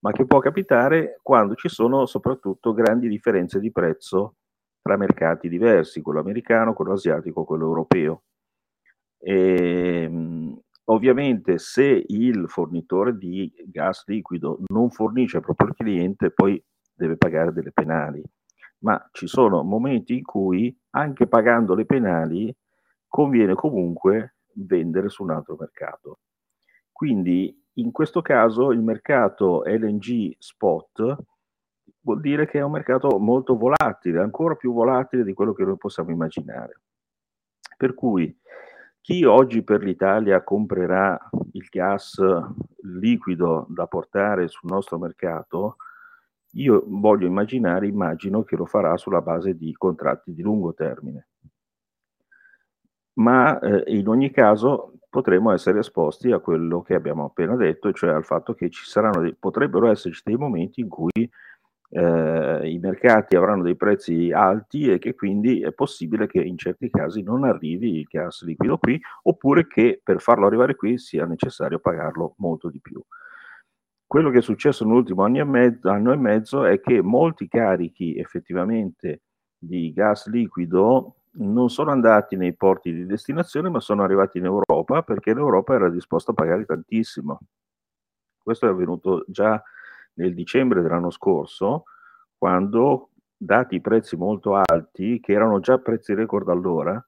ma 0.00 0.12
che 0.12 0.24
può 0.26 0.38
capitare 0.38 1.18
quando 1.22 1.54
ci 1.54 1.68
sono 1.68 2.06
soprattutto 2.06 2.72
grandi 2.72 3.08
differenze 3.08 3.58
di 3.58 3.72
prezzo 3.72 4.36
tra 4.80 4.96
mercati 4.96 5.48
diversi, 5.48 6.00
quello 6.00 6.20
americano, 6.20 6.72
quello 6.72 6.92
asiatico, 6.92 7.44
quello 7.44 7.66
europeo. 7.66 8.22
E, 9.18 10.02
ehm, 10.04 10.60
Ovviamente 10.90 11.58
se 11.58 12.04
il 12.06 12.48
fornitore 12.48 13.16
di 13.16 13.52
gas 13.66 14.04
liquido 14.06 14.60
non 14.68 14.90
fornisce 14.90 15.40
proprio 15.40 15.68
il 15.68 15.74
cliente, 15.74 16.30
poi 16.30 16.62
deve 16.94 17.16
pagare 17.16 17.52
delle 17.52 17.72
penali, 17.72 18.22
ma 18.80 19.08
ci 19.12 19.26
sono 19.26 19.62
momenti 19.62 20.16
in 20.16 20.22
cui 20.22 20.74
anche 20.90 21.26
pagando 21.26 21.74
le 21.74 21.84
penali 21.84 22.54
conviene 23.06 23.54
comunque 23.54 24.36
vendere 24.54 25.08
su 25.10 25.22
un 25.22 25.30
altro 25.30 25.56
mercato. 25.58 26.20
Quindi 26.90 27.54
in 27.74 27.92
questo 27.92 28.22
caso 28.22 28.72
il 28.72 28.80
mercato 28.80 29.62
LNG 29.64 30.36
spot 30.38 31.16
vuol 32.00 32.20
dire 32.20 32.46
che 32.46 32.58
è 32.58 32.62
un 32.62 32.72
mercato 32.72 33.18
molto 33.18 33.56
volatile, 33.56 34.20
ancora 34.20 34.54
più 34.54 34.72
volatile 34.72 35.22
di 35.22 35.34
quello 35.34 35.52
che 35.52 35.64
noi 35.64 35.76
possiamo 35.76 36.10
immaginare. 36.10 36.80
Per 37.76 37.94
cui 37.94 38.36
chi 39.08 39.24
oggi 39.24 39.62
per 39.62 39.82
l'Italia 39.82 40.44
comprerà 40.44 41.18
il 41.52 41.66
gas 41.70 42.20
liquido 42.82 43.64
da 43.70 43.86
portare 43.86 44.48
sul 44.48 44.68
nostro 44.70 44.98
mercato, 44.98 45.76
io 46.56 46.84
voglio 46.86 47.26
immaginare, 47.26 47.86
immagino 47.86 48.44
che 48.44 48.54
lo 48.54 48.66
farà 48.66 48.98
sulla 48.98 49.22
base 49.22 49.56
di 49.56 49.72
contratti 49.72 50.34
di 50.34 50.42
lungo 50.42 50.74
termine. 50.74 51.28
Ma 53.14 53.58
eh, 53.60 53.96
in 53.96 54.06
ogni 54.08 54.30
caso 54.30 54.98
potremo 55.08 55.52
essere 55.52 55.78
esposti 55.78 56.30
a 56.30 56.40
quello 56.40 56.82
che 56.82 56.94
abbiamo 56.94 57.24
appena 57.24 57.56
detto, 57.56 57.90
cioè 57.94 58.10
al 58.10 58.26
fatto 58.26 58.52
che 58.52 58.68
ci 58.68 58.84
saranno 58.84 59.34
potrebbero 59.40 59.88
esserci 59.88 60.20
dei 60.22 60.36
momenti 60.36 60.82
in 60.82 60.88
cui 60.90 61.30
eh, 61.90 62.70
i 62.70 62.78
mercati 62.78 63.34
avranno 63.36 63.62
dei 63.62 63.76
prezzi 63.76 64.30
alti 64.30 64.90
e 64.90 64.98
che 64.98 65.14
quindi 65.14 65.60
è 65.62 65.72
possibile 65.72 66.26
che 66.26 66.40
in 66.40 66.58
certi 66.58 66.90
casi 66.90 67.22
non 67.22 67.44
arrivi 67.44 67.98
il 67.98 68.06
gas 68.08 68.42
liquido 68.44 68.78
qui 68.78 69.00
oppure 69.22 69.66
che 69.66 70.00
per 70.02 70.20
farlo 70.20 70.46
arrivare 70.46 70.74
qui 70.74 70.98
sia 70.98 71.24
necessario 71.24 71.78
pagarlo 71.78 72.34
molto 72.38 72.68
di 72.68 72.80
più. 72.80 73.02
Quello 74.06 74.30
che 74.30 74.38
è 74.38 74.42
successo 74.42 74.84
nell'ultimo 74.84 75.22
anno 75.22 75.38
e, 75.38 75.44
mezzo, 75.44 75.90
anno 75.90 76.12
e 76.12 76.16
mezzo 76.16 76.64
è 76.64 76.80
che 76.80 77.02
molti 77.02 77.46
carichi 77.48 78.16
effettivamente 78.16 79.22
di 79.58 79.92
gas 79.92 80.28
liquido 80.28 81.16
non 81.40 81.68
sono 81.68 81.90
andati 81.90 82.36
nei 82.36 82.54
porti 82.54 82.92
di 82.92 83.06
destinazione 83.06 83.68
ma 83.68 83.80
sono 83.80 84.02
arrivati 84.02 84.38
in 84.38 84.46
Europa 84.46 85.02
perché 85.02 85.34
l'Europa 85.34 85.74
era 85.74 85.90
disposta 85.90 86.32
a 86.32 86.34
pagare 86.34 86.64
tantissimo. 86.64 87.38
Questo 88.42 88.66
è 88.66 88.70
avvenuto 88.70 89.24
già 89.28 89.62
nel 90.18 90.34
dicembre 90.34 90.82
dell'anno 90.82 91.10
scorso, 91.10 91.84
quando, 92.36 93.10
dati 93.36 93.76
i 93.76 93.80
prezzi 93.80 94.16
molto 94.16 94.54
alti, 94.54 95.20
che 95.20 95.32
erano 95.32 95.60
già 95.60 95.78
prezzi 95.78 96.14
record 96.14 96.48
allora, 96.48 97.02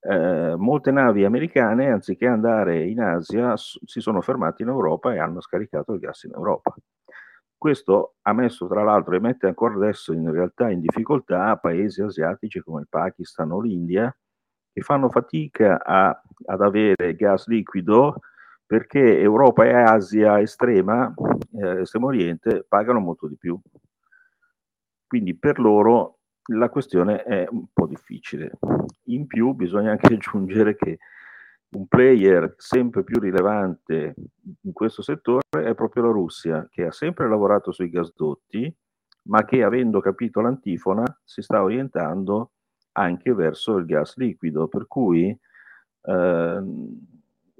eh, 0.00 0.54
molte 0.56 0.90
navi 0.90 1.24
americane, 1.24 1.90
anziché 1.90 2.26
andare 2.26 2.86
in 2.86 3.00
Asia, 3.00 3.54
si 3.56 4.00
sono 4.00 4.20
fermate 4.20 4.62
in 4.62 4.68
Europa 4.68 5.12
e 5.12 5.18
hanno 5.18 5.40
scaricato 5.40 5.92
il 5.92 6.00
gas 6.00 6.24
in 6.24 6.32
Europa. 6.34 6.74
Questo 7.56 8.14
ha 8.22 8.32
messo, 8.32 8.66
tra 8.68 8.84
l'altro, 8.84 9.16
e 9.16 9.20
mette 9.20 9.46
ancora 9.46 9.74
adesso 9.74 10.12
in 10.12 10.30
realtà 10.30 10.70
in 10.70 10.80
difficoltà 10.80 11.56
paesi 11.56 12.02
asiatici 12.02 12.60
come 12.60 12.82
il 12.82 12.88
Pakistan 12.88 13.50
o 13.50 13.60
l'India, 13.60 14.14
che 14.72 14.80
fanno 14.82 15.08
fatica 15.10 15.82
a, 15.82 16.22
ad 16.46 16.62
avere 16.62 17.16
gas 17.16 17.46
liquido 17.48 18.20
perché 18.68 19.18
Europa 19.18 19.64
e 19.64 19.72
Asia 19.72 20.38
estrema, 20.42 21.10
eh, 21.52 21.80
estremo 21.80 22.08
oriente, 22.08 22.66
pagano 22.68 23.00
molto 23.00 23.26
di 23.26 23.38
più. 23.38 23.58
Quindi 25.06 25.34
per 25.38 25.58
loro 25.58 26.18
la 26.52 26.68
questione 26.68 27.22
è 27.22 27.46
un 27.50 27.68
po' 27.72 27.86
difficile. 27.86 28.58
In 29.04 29.26
più 29.26 29.54
bisogna 29.54 29.92
anche 29.92 30.12
aggiungere 30.12 30.76
che 30.76 30.98
un 31.70 31.86
player 31.86 32.56
sempre 32.58 33.04
più 33.04 33.18
rilevante 33.18 34.14
in 34.60 34.72
questo 34.74 35.00
settore 35.00 35.40
è 35.48 35.74
proprio 35.74 36.02
la 36.02 36.12
Russia, 36.12 36.68
che 36.70 36.84
ha 36.84 36.92
sempre 36.92 37.26
lavorato 37.26 37.72
sui 37.72 37.88
gasdotti, 37.88 38.70
ma 39.28 39.46
che 39.46 39.62
avendo 39.62 40.00
capito 40.00 40.42
l'antifona 40.42 41.04
si 41.24 41.40
sta 41.40 41.62
orientando 41.62 42.50
anche 42.92 43.32
verso 43.32 43.78
il 43.78 43.86
gas 43.86 44.14
liquido, 44.16 44.68
per 44.68 44.86
cui 44.86 45.28
eh, 46.02 46.62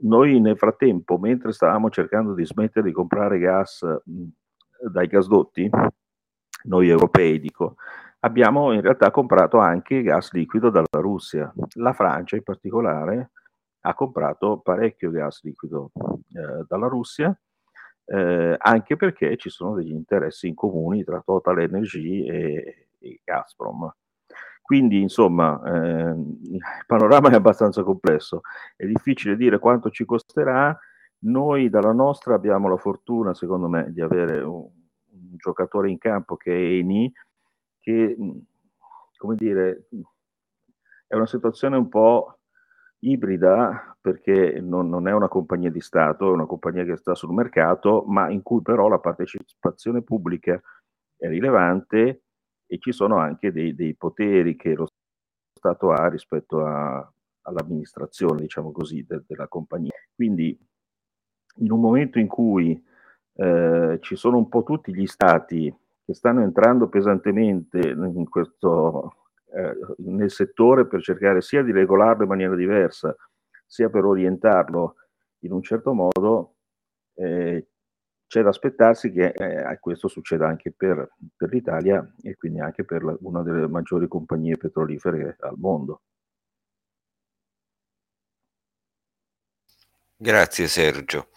noi 0.03 0.41
nel 0.41 0.57
frattempo, 0.57 1.19
mentre 1.19 1.53
stavamo 1.53 1.91
cercando 1.91 2.35
di 2.35 2.45
smettere 2.45 2.87
di 2.87 2.93
comprare 2.93 3.39
gas 3.39 3.85
dai 4.91 5.07
gasdotti, 5.07 5.69
noi 6.65 6.89
europei 6.89 7.41
dico, 7.41 7.77
abbiamo 8.21 8.73
in 8.73 8.81
realtà 8.81 9.11
comprato 9.11 9.59
anche 9.59 10.03
gas 10.03 10.33
liquido 10.33 10.71
dalla 10.71 10.87
Russia. 10.93 11.53
La 11.75 11.93
Francia 11.93 12.37
in 12.37 12.43
particolare 12.43 13.31
ha 13.81 13.95
comprato 13.95 14.61
parecchio 14.61 15.11
gas 15.11 15.43
liquido 15.43 15.91
eh, 15.95 16.65
dalla 16.67 16.89
Russia, 16.89 17.37
eh, 18.05 18.57
anche 18.59 18.97
perché 18.97 19.37
ci 19.37 19.51
sono 19.51 19.75
degli 19.75 19.93
interessi 19.93 20.49
in 20.49 20.55
comuni 20.55 21.05
tra 21.05 21.23
Total 21.25 21.59
Energy 21.61 22.27
e, 22.27 22.89
e 22.99 23.21
Gazprom. 23.25 23.91
Quindi, 24.69 25.01
insomma, 25.01 25.63
eh, 25.65 26.11
il 26.11 26.61
panorama 26.87 27.31
è 27.31 27.35
abbastanza 27.35 27.83
complesso. 27.83 28.43
È 28.77 28.85
difficile 28.85 29.35
dire 29.35 29.59
quanto 29.59 29.89
ci 29.89 30.05
costerà. 30.05 30.79
Noi 31.21 31.71
dalla 31.71 31.95
nostra 31.95 32.35
abbiamo 32.35 32.69
la 32.69 32.77
fortuna, 32.77 33.33
secondo 33.33 33.67
me, 33.67 33.91
di 33.91 34.03
avere 34.03 34.43
un, 34.43 34.69
un 35.13 35.37
giocatore 35.39 35.89
in 35.89 35.97
campo 35.97 36.37
che 36.37 36.53
è 36.53 36.55
Eni, 36.55 37.11
che, 37.81 38.15
come 39.17 39.37
dire, 39.37 39.89
è 41.07 41.15
una 41.15 41.27
situazione 41.27 41.79
un 41.79 41.89
po' 41.89 42.41
ibrida 42.99 43.97
perché 43.99 44.61
non, 44.61 44.91
non, 44.91 45.09
è 45.09 45.13
una 45.15 45.29
compagnia 45.29 45.71
di 45.71 45.81
Stato, 45.81 46.29
è 46.29 46.33
una 46.33 46.45
compagnia 46.45 46.85
che 46.85 46.99
sta 46.99 47.15
sul 47.15 47.33
mercato, 47.33 48.05
ma 48.07 48.29
in 48.29 48.43
cui 48.43 48.61
però 48.61 48.89
la 48.89 48.99
partecipazione 48.99 50.03
pubblica 50.03 50.61
è 51.17 51.27
rilevante 51.27 52.25
e 52.69 52.79
ci 52.79 52.93
sono 52.93 53.17
anche 53.17 53.51
dei, 53.51 53.75
dei 53.75 53.95
poteri 53.95 54.55
che 54.55 54.75
lo 54.75 54.87
Stato 55.59 55.91
ha 55.91 56.07
rispetto 56.09 56.65
a, 56.65 57.13
all'amministrazione, 57.43 58.43
diciamo 58.43 58.71
così, 58.71 59.05
de, 59.05 59.23
della 59.27 59.49
compagnia. 59.49 59.91
Quindi 60.15 60.57
in 61.57 61.73
un 61.73 61.81
momento 61.81 62.19
in 62.21 62.29
cui 62.29 62.81
eh, 63.35 63.99
ci 64.01 64.15
sono 64.15 64.37
un 64.37 64.49
po' 64.49 64.63
tutti 64.63 64.95
gli 64.95 65.07
stati 65.07 65.75
che 66.05 66.15
stanno 66.15 66.43
entrando 66.43 66.89
pesantemente 66.89 67.95
questo, 68.29 69.15
eh, 69.53 69.77
nel 69.99 70.31
settore 70.31 70.87
per 70.87 71.03
cercare 71.03 71.41
sia 71.41 71.63
di 71.63 71.73
regolarlo 71.73 72.23
in 72.23 72.29
maniera 72.29 72.55
diversa, 72.55 73.15
sia 73.67 73.91
per 73.91 74.05
orientarlo 74.05 74.95
in 75.41 75.53
un 75.53 75.63
certo 75.63 75.93
modo, 75.93 76.55
eh, 77.15 77.67
c'è 78.29 78.43
da 78.43 78.51
aspettarsi 78.51 79.11
che 79.11 79.33
eh, 79.35 79.79
questo 79.81 80.07
succeda 80.07 80.47
anche 80.47 80.71
per, 80.71 81.15
per, 81.35 81.49
l'Italia 81.49 82.07
e 82.23 82.37
quindi 82.37 82.61
anche 82.61 82.85
per 82.85 83.03
la, 83.03 83.17
una 83.23 83.43
delle 83.43 83.67
maggiori 83.67 84.07
compagnie 84.07 84.59
petrolifere 84.59 85.37
al 85.41 85.57
mondo. 85.57 86.03
Grazie 90.15 90.67
Sergio. 90.67 91.31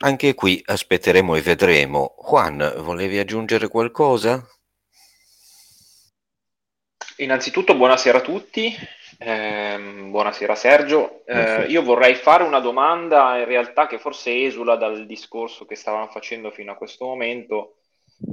Anche 0.00 0.34
qui 0.34 0.62
aspetteremo 0.64 1.34
e 1.34 1.40
vedremo. 1.40 2.14
Juan, 2.28 2.74
volevi 2.78 3.18
aggiungere 3.18 3.68
qualcosa? 3.68 4.46
Innanzitutto 7.16 7.74
buonasera 7.74 8.18
a 8.18 8.22
tutti. 8.22 8.72
Eh, 9.20 10.06
buonasera 10.10 10.54
Sergio, 10.54 11.26
eh, 11.26 11.64
io 11.64 11.82
vorrei 11.82 12.14
fare 12.14 12.44
una 12.44 12.60
domanda 12.60 13.36
in 13.36 13.46
realtà 13.46 13.88
che 13.88 13.98
forse 13.98 14.44
esula 14.44 14.76
dal 14.76 15.06
discorso 15.06 15.64
che 15.64 15.74
stavamo 15.74 16.06
facendo 16.06 16.52
fino 16.52 16.70
a 16.70 16.76
questo 16.76 17.04
momento. 17.04 17.78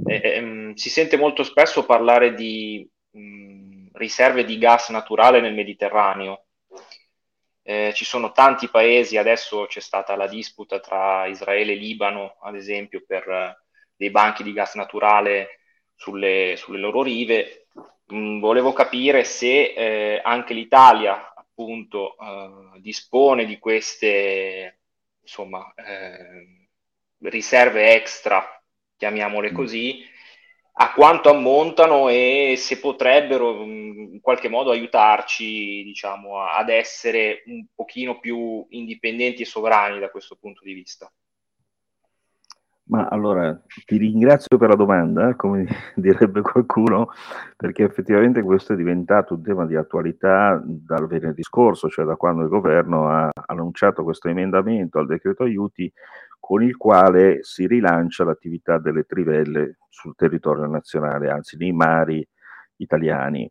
Eh, 0.06 0.72
si 0.76 0.88
sente 0.88 1.16
molto 1.16 1.42
spesso 1.42 1.84
parlare 1.84 2.34
di 2.34 2.88
mh, 3.10 3.20
mm, 3.20 3.86
riserve 3.94 4.44
di 4.44 4.58
gas 4.58 4.90
naturale 4.90 5.40
nel 5.40 5.54
Mediterraneo. 5.54 6.44
Eh, 7.62 7.92
ci 7.92 8.04
sono 8.04 8.30
tanti 8.30 8.68
paesi, 8.68 9.16
adesso 9.16 9.66
c'è 9.66 9.80
stata 9.80 10.14
la 10.14 10.28
disputa 10.28 10.78
tra 10.78 11.26
Israele 11.26 11.72
e 11.72 11.74
Libano, 11.74 12.36
ad 12.42 12.54
esempio, 12.54 13.02
per 13.04 13.28
eh, 13.28 13.56
dei 13.96 14.10
banchi 14.10 14.44
di 14.44 14.52
gas 14.52 14.74
naturale 14.74 15.62
sulle, 15.96 16.54
sulle 16.56 16.78
loro 16.78 17.02
rive 17.02 17.65
mh, 18.06 18.16
mm, 18.16 18.40
volevo 18.40 18.72
capire 18.72 19.24
se 19.24 19.72
eh, 19.74 20.20
anche 20.22 20.54
l'Italia 20.54 21.32
appunto 21.34 22.16
eh, 22.18 22.80
dispone 22.80 23.46
di 23.46 23.58
queste 23.58 24.80
insomma 25.22 25.72
eh, 25.74 26.68
riserve 27.20 27.94
extra, 27.94 28.44
chiamiamole 28.96 29.50
mm. 29.50 29.54
così, 29.54 30.04
a 30.78 30.92
quanto 30.92 31.30
ammontano 31.30 32.08
e 32.08 32.54
se 32.58 32.78
potrebbero 32.78 33.64
mm, 33.64 34.14
in 34.14 34.20
qualche 34.20 34.48
modo 34.48 34.70
aiutarci 34.70 35.82
diciamo, 35.82 36.40
ad 36.40 36.68
essere 36.68 37.42
un 37.46 37.66
pochino 37.74 38.18
più 38.20 38.66
indipendenti 38.70 39.42
e 39.42 39.46
sovrani 39.46 39.98
da 39.98 40.10
questo 40.10 40.36
punto 40.36 40.62
di 40.62 40.74
vista. 40.74 41.10
Ma 42.88 43.08
allora 43.08 43.60
ti 43.84 43.96
ringrazio 43.96 44.58
per 44.58 44.68
la 44.68 44.76
domanda, 44.76 45.34
come 45.34 45.66
direbbe 45.96 46.40
qualcuno, 46.40 47.08
perché 47.56 47.82
effettivamente 47.82 48.42
questo 48.42 48.74
è 48.74 48.76
diventato 48.76 49.34
un 49.34 49.42
tema 49.42 49.66
di 49.66 49.74
attualità 49.74 50.62
dal 50.64 51.08
venerdì 51.08 51.42
scorso, 51.42 51.88
cioè 51.88 52.04
da 52.04 52.14
quando 52.14 52.42
il 52.42 52.48
governo 52.48 53.08
ha 53.08 53.28
annunciato 53.46 54.04
questo 54.04 54.28
emendamento 54.28 55.00
al 55.00 55.06
decreto 55.06 55.42
aiuti 55.42 55.92
con 56.38 56.62
il 56.62 56.76
quale 56.76 57.38
si 57.42 57.66
rilancia 57.66 58.22
l'attività 58.22 58.78
delle 58.78 59.02
trivelle 59.02 59.78
sul 59.88 60.14
territorio 60.14 60.66
nazionale, 60.66 61.28
anzi 61.28 61.56
nei 61.56 61.72
mari 61.72 62.24
italiani. 62.76 63.50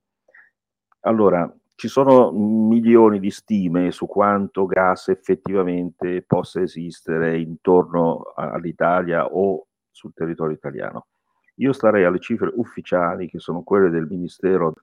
Allora, 1.01 1.53
ci 1.75 1.89
sono 1.89 2.31
milioni 2.31 3.19
di 3.19 3.29
stime 3.29 3.91
su 3.91 4.07
quanto 4.07 4.65
gas 4.65 5.09
effettivamente 5.09 6.23
possa 6.23 6.61
esistere 6.61 7.37
intorno 7.37 8.33
all'Italia 8.35 9.25
o 9.25 9.67
sul 9.91 10.13
territorio 10.13 10.55
italiano. 10.55 11.07
Io 11.55 11.73
starei 11.73 12.05
alle 12.05 12.19
cifre 12.19 12.51
ufficiali, 12.55 13.27
che 13.27 13.39
sono 13.39 13.61
quelle 13.61 13.89
del 13.89 14.07
Ministero 14.09 14.73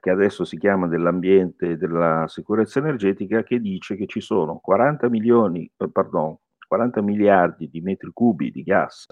che 0.00 0.10
adesso 0.10 0.44
si 0.44 0.58
chiama 0.58 0.86
dell'ambiente 0.86 1.70
e 1.70 1.76
della 1.76 2.26
sicurezza 2.28 2.78
energetica, 2.78 3.42
che 3.42 3.58
dice 3.58 3.96
che 3.96 4.06
ci 4.06 4.20
sono 4.20 4.58
40 4.58 5.08
milioni, 5.08 5.70
eh, 5.76 5.90
pardon, 5.90 6.36
40 6.66 7.00
miliardi 7.00 7.68
di 7.70 7.80
metri 7.80 8.10
cubi 8.12 8.50
di 8.50 8.62
gas 8.62 9.06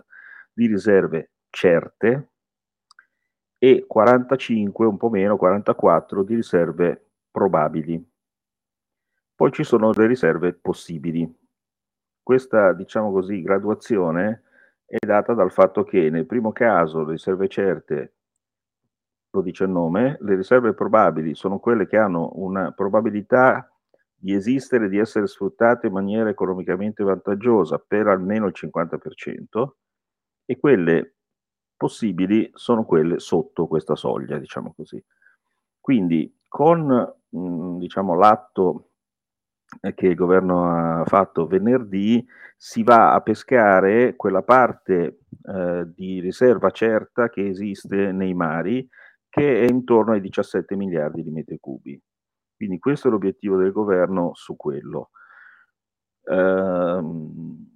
di 0.53 0.67
riserve 0.67 1.31
certe, 1.49 2.33
e 3.59 3.85
45, 3.87 4.87
un 4.87 4.97
po' 4.97 5.09
meno, 5.09 5.37
44 5.37 6.23
di 6.23 6.35
riserve 6.35 7.11
probabili. 7.31 8.05
Poi 9.35 9.53
ci 9.53 9.65
sono 9.65 9.93
le 9.93 10.07
riserve 10.07 10.55
possibili. 10.55 11.31
Questa, 12.23 12.73
diciamo 12.73 13.13
così, 13.13 13.43
graduazione 13.43 14.43
è 14.85 14.97
data 15.05 15.35
dal 15.35 15.53
fatto 15.53 15.85
che 15.85 16.11
nel 16.11 16.27
primo 16.27 16.53
caso 16.53 17.05
le 17.05 17.13
riserve 17.13 17.49
certe, 17.49 18.15
lo 19.31 19.43
dice 19.43 19.65
il 19.65 19.71
nome, 19.71 20.17
le 20.21 20.37
riserve 20.37 20.73
probabili 20.73 21.35
sono 21.35 21.59
quelle 21.59 21.87
che 21.87 21.99
hanno 21.99 22.31
una 22.35 22.73
probabilità 22.73 23.71
di 24.15 24.33
esistere, 24.33 24.89
di 24.89 24.99
essere 24.99 25.27
sfruttate 25.27 25.89
in 25.89 25.93
maniera 25.93 26.31
economicamente 26.31 27.05
vantaggiosa 27.05 27.79
per 27.79 28.07
almeno 28.07 28.47
il 28.47 28.55
50% 28.57 29.69
e 30.47 30.59
quelle 30.59 31.16
possibili 31.77 32.51
sono 32.55 32.85
quelle 32.85 33.19
sotto 33.19 33.67
questa 33.67 33.97
soglia, 33.97 34.39
diciamo 34.39 34.73
così. 34.75 35.03
Quindi 35.81 36.41
con 36.49 37.15
mm, 37.37 37.79
diciamo, 37.79 38.15
l'atto 38.15 38.91
che 39.95 40.07
il 40.07 40.15
governo 40.15 41.01
ha 41.01 41.05
fatto 41.05 41.47
venerdì 41.47 42.25
si 42.57 42.83
va 42.85 43.13
a 43.13 43.21
pescare 43.21 44.15
quella 44.15 44.43
parte 44.43 45.21
eh, 45.43 45.85
di 45.93 46.21
riserva 46.21 46.71
certa 46.71 47.29
che 47.29 47.49
esiste 47.49 48.13
nei 48.13 48.33
mari 48.33 48.89
che 49.29 49.61
è 49.63 49.69
intorno 49.69 50.13
ai 50.13 50.21
17 50.21 50.77
miliardi 50.77 51.23
di 51.23 51.31
metri 51.31 51.59
cubi. 51.59 52.01
Quindi 52.57 52.79
questo 52.79 53.09
è 53.09 53.11
l'obiettivo 53.11 53.59
del 53.59 53.71
governo 53.71 54.31
su 54.35 54.57
quello. 54.57 55.11
Ehm, 56.25 57.76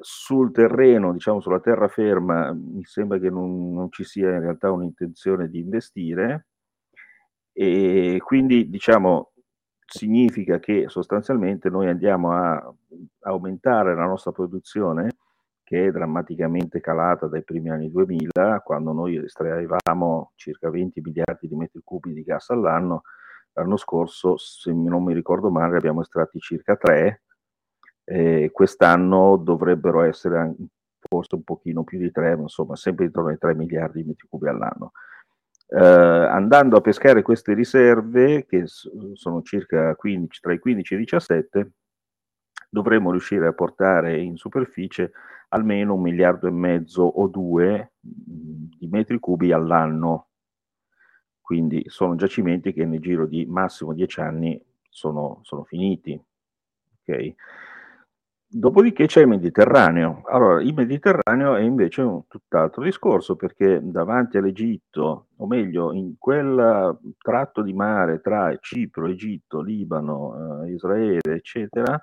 sul 0.00 0.52
terreno, 0.52 1.12
diciamo 1.12 1.40
sulla 1.40 1.60
terraferma, 1.60 2.52
mi 2.52 2.84
sembra 2.84 3.18
che 3.18 3.30
non, 3.30 3.72
non 3.72 3.90
ci 3.90 4.04
sia 4.04 4.30
in 4.30 4.40
realtà 4.40 4.70
un'intenzione 4.70 5.48
di 5.48 5.58
investire. 5.60 6.46
E 7.52 8.18
quindi 8.24 8.68
diciamo 8.68 9.32
significa 9.86 10.58
che 10.58 10.88
sostanzialmente 10.88 11.70
noi 11.70 11.88
andiamo 11.88 12.32
a 12.32 12.74
aumentare 13.22 13.94
la 13.94 14.06
nostra 14.06 14.32
produzione 14.32 15.10
che 15.62 15.86
è 15.86 15.90
drammaticamente 15.90 16.80
calata 16.80 17.26
dai 17.26 17.42
primi 17.42 17.70
anni 17.70 17.90
2000 17.90 18.60
quando 18.62 18.92
noi 18.92 19.16
estraevamo 19.16 20.32
circa 20.34 20.68
20 20.68 21.00
miliardi 21.00 21.48
di 21.48 21.54
metri 21.54 21.80
cubi 21.82 22.12
di 22.12 22.22
gas 22.22 22.50
all'anno. 22.50 23.02
L'anno 23.52 23.76
scorso 23.76 24.36
se 24.36 24.72
non 24.72 25.04
mi 25.04 25.14
ricordo 25.14 25.50
male 25.50 25.76
abbiamo 25.76 26.02
estratti 26.02 26.38
circa 26.38 26.76
3 26.76 27.23
eh, 28.04 28.50
quest'anno 28.52 29.36
dovrebbero 29.36 30.02
essere 30.02 30.54
forse 31.00 31.34
un 31.34 31.42
pochino 31.42 31.84
più 31.84 31.98
di 31.98 32.10
3, 32.10 32.36
ma 32.36 32.42
insomma 32.42 32.76
sempre 32.76 33.06
intorno 33.06 33.30
ai 33.30 33.38
3 33.38 33.54
miliardi 33.54 34.02
di 34.02 34.08
metri 34.08 34.26
cubi 34.28 34.48
all'anno. 34.48 34.92
Eh, 35.66 35.78
andando 35.78 36.76
a 36.76 36.80
pescare 36.80 37.22
queste 37.22 37.54
riserve, 37.54 38.46
che 38.46 38.64
sono 38.66 39.42
circa 39.42 39.94
15, 39.94 40.40
tra 40.40 40.52
i 40.52 40.58
15 40.58 40.94
e 40.94 40.96
i 40.96 41.00
17, 41.00 41.70
dovremmo 42.68 43.10
riuscire 43.10 43.46
a 43.46 43.52
portare 43.52 44.20
in 44.20 44.36
superficie 44.36 45.12
almeno 45.48 45.94
un 45.94 46.02
miliardo 46.02 46.48
e 46.48 46.50
mezzo 46.50 47.02
o 47.02 47.28
due 47.28 47.92
di 48.00 48.88
metri 48.88 49.18
cubi 49.18 49.52
all'anno. 49.52 50.28
Quindi 51.40 51.84
sono 51.86 52.16
giacimenti 52.16 52.72
che 52.72 52.84
nel 52.84 53.00
giro 53.00 53.26
di 53.26 53.46
massimo 53.46 53.92
10 53.92 54.20
anni 54.20 54.60
sono, 54.88 55.40
sono 55.42 55.62
finiti. 55.64 56.20
Okay? 57.02 57.34
Dopodiché 58.56 59.06
c'è 59.06 59.22
il 59.22 59.26
Mediterraneo. 59.26 60.22
Allora, 60.26 60.62
il 60.62 60.72
Mediterraneo 60.74 61.56
è 61.56 61.62
invece 61.62 62.02
un 62.02 62.24
tutt'altro 62.28 62.84
discorso 62.84 63.34
perché 63.34 63.80
davanti 63.82 64.36
all'Egitto, 64.36 65.26
o 65.34 65.46
meglio, 65.48 65.92
in 65.92 66.14
quel 66.16 66.96
tratto 67.18 67.62
di 67.62 67.72
mare 67.72 68.20
tra 68.20 68.56
Cipro, 68.60 69.08
Egitto, 69.08 69.60
Libano, 69.60 70.62
eh, 70.62 70.70
Israele, 70.70 71.34
eccetera, 71.34 72.00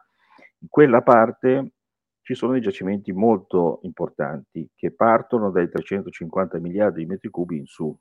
in 0.59 0.67
quella 0.67 1.01
parte 1.01 1.71
ci 2.19 2.33
sono 2.35 2.51
dei 2.51 2.61
giacimenti 2.61 3.13
molto 3.13 3.79
importanti 3.83 4.69
che 4.75 4.91
partono 4.91 5.51
dai 5.51 5.69
350 5.69 6.59
miliardi 6.59 6.99
di 6.99 7.05
metri 7.05 7.29
cubi 7.29 7.59
in 7.59 7.65
su. 7.65 7.97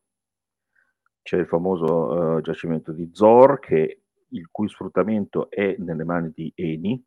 C'è 1.23 1.37
il 1.37 1.47
famoso 1.47 2.35
uh, 2.35 2.41
giacimento 2.41 2.91
di 2.91 3.11
Zor, 3.13 3.61
che, 3.61 4.03
il 4.31 4.49
cui 4.51 4.69
sfruttamento 4.69 5.49
è 5.49 5.77
nelle 5.79 6.03
mani 6.03 6.33
di 6.35 6.51
Eni, 6.57 7.01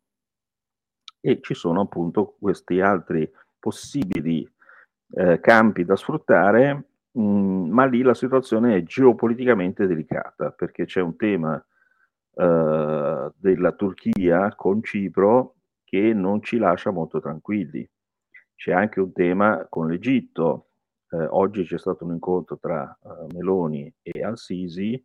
e 1.26 1.40
ci 1.40 1.54
sono 1.54 1.80
appunto 1.80 2.36
questi 2.38 2.82
altri 2.82 3.26
possibili 3.58 4.46
eh, 5.12 5.40
campi 5.40 5.86
da 5.86 5.96
sfruttare, 5.96 6.84
mh, 7.12 7.22
mm, 7.22 7.70
ma 7.70 7.86
lì 7.86 8.02
la 8.02 8.12
situazione 8.12 8.76
è 8.76 8.82
geopoliticamente 8.82 9.86
delicata 9.86 10.50
perché 10.50 10.84
c'è 10.84 11.00
un 11.00 11.16
tema 11.16 11.56
eh, 12.34 13.30
della 13.34 13.72
Turchia 13.72 14.54
con 14.54 14.82
Cipro 14.82 15.54
che 15.82 16.12
non 16.12 16.42
ci 16.42 16.58
lascia 16.58 16.90
molto 16.90 17.22
tranquilli. 17.22 17.88
C'è 18.54 18.72
anche 18.72 19.00
un 19.00 19.12
tema 19.12 19.66
con 19.70 19.88
l'Egitto. 19.88 20.66
Eh, 21.08 21.24
oggi 21.30 21.64
c'è 21.64 21.78
stato 21.78 22.04
un 22.04 22.12
incontro 22.12 22.58
tra 22.58 22.98
uh, 23.00 23.28
Meloni 23.32 23.90
e 24.02 24.22
Al-Sisi 24.22 25.02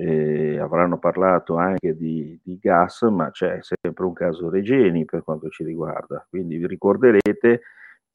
eh, 0.00 0.58
avranno 0.60 0.98
parlato 0.98 1.56
anche 1.56 1.96
di, 1.96 2.38
di, 2.40 2.56
gas, 2.58 3.02
ma 3.02 3.32
c'è 3.32 3.58
sempre 3.60 4.04
un 4.04 4.12
caso 4.12 4.48
Regeni 4.48 5.04
per 5.04 5.24
quanto 5.24 5.48
ci 5.48 5.64
riguarda. 5.64 6.24
Quindi 6.30 6.56
vi 6.56 6.68
ricorderete 6.68 7.62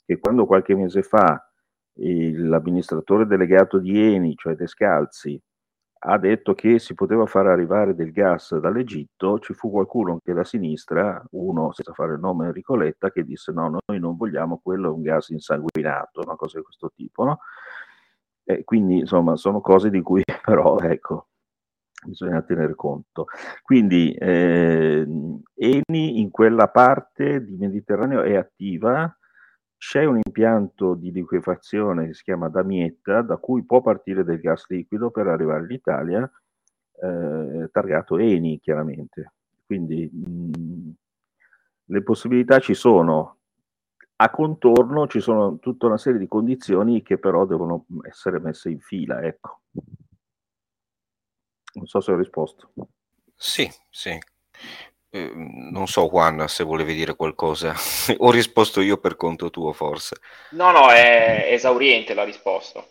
che 0.06 0.20
quando 0.20 0.46
qualche 0.46 0.76
mese 0.76 1.04
fa 1.04 1.46
l'amministratore 1.96 3.28
delegato 3.28 3.80
di 3.80 4.00
Eni, 4.00 4.34
cioè 4.36 4.56
Descalzi, 4.56 5.40
ha 6.06 6.18
detto 6.18 6.54
che 6.54 6.80
si 6.80 6.94
poteva 6.94 7.26
far 7.26 7.48
arrivare 7.48 7.94
del 7.96 8.12
gas 8.14 8.58
dall'Egitto, 8.58 9.40
ci 9.40 9.54
fu 9.54 9.70
qualcuno 9.70 10.20
che 10.24 10.34
da 10.34 10.46
sinistra, 10.46 11.22
uno 11.32 11.74
senza 11.74 11.92
fare 11.94 12.14
il 12.14 12.20
nome 12.20 12.46
Enrico 12.46 12.76
Letta, 12.78 13.12
che 13.12 13.24
disse 13.26 13.52
no, 13.52 13.78
noi 13.86 14.00
non 14.00 14.16
vogliamo 14.16 14.60
quello, 14.64 14.88
è 14.90 14.94
un 14.94 15.02
gas 15.02 15.30
insanguinato, 15.30 16.22
una 16.22 16.36
cosa 16.36 16.60
di 16.60 16.64
questo 16.64 16.92
tipo, 16.96 17.26
no? 17.26 17.40
E 18.46 18.64
quindi 18.64 19.00
insomma 19.00 19.36
sono 19.36 19.62
cose 19.62 19.90
di 19.90 20.02
cui 20.02 20.24
però 20.44 20.78
ecco, 20.80 21.28
bisogna 22.06 22.42
tenere 22.42 22.76
conto. 22.76 23.26
Quindi 23.62 24.14
eh, 24.14 25.06
Eni 25.56 26.20
in 26.20 26.30
quella 26.32 26.68
parte 26.68 27.44
di 27.44 27.56
Mediterraneo 27.58 28.22
è 28.22 28.36
attiva, 28.36 29.16
c'è 29.78 30.06
un 30.06 30.20
impianto 30.24 30.94
di 30.94 31.12
liquefazione 31.12 32.08
che 32.08 32.14
si 32.14 32.24
chiama 32.24 32.48
Damietta, 32.50 33.22
da 33.22 33.38
cui 33.38 33.66
può 33.66 33.82
partire 33.82 34.24
del 34.24 34.40
gas 34.40 34.66
liquido 34.70 35.12
per 35.12 35.28
arrivare 35.28 35.66
in 35.66 35.72
Italia, 35.72 36.32
eh, 37.02 37.70
targato 37.72 38.18
Eni 38.18 38.60
chiaramente. 38.60 39.34
Quindi 39.66 40.10
mh, 40.10 40.92
le 41.86 42.02
possibilità 42.02 42.60
ci 42.60 42.74
sono. 42.74 43.38
A 44.16 44.30
contorno 44.30 45.08
ci 45.08 45.20
sono 45.20 45.58
tutta 45.60 45.88
una 45.88 45.98
serie 45.98 46.20
di 46.20 46.28
condizioni 46.28 47.02
che 47.02 47.18
però 47.18 47.46
devono 47.46 47.86
essere 48.04 48.40
messe 48.40 48.70
in 48.70 48.80
fila. 48.80 49.22
Ecco. 49.22 49.62
Non 51.74 51.88
so 51.88 52.02
se 52.02 52.12
ho 52.12 52.18
risposto. 52.18 52.70
Sì, 53.36 53.70
sì. 53.90 54.18
Eh, 55.10 55.32
non 55.36 55.88
so 55.88 56.08
Juan 56.08 56.48
se 56.48 56.64
volevi 56.64 56.94
dire 56.94 57.16
qualcosa. 57.16 57.74
ho 58.18 58.32
risposto 58.32 58.82
io 58.82 58.98
per 58.98 59.16
conto 59.16 59.50
tuo 59.50 59.74
forse. 59.74 60.18
No, 60.52 60.72
no, 60.72 60.90
è 60.90 61.50
esauriente 61.52 62.14
la 62.14 62.24
risposta. 62.24 62.86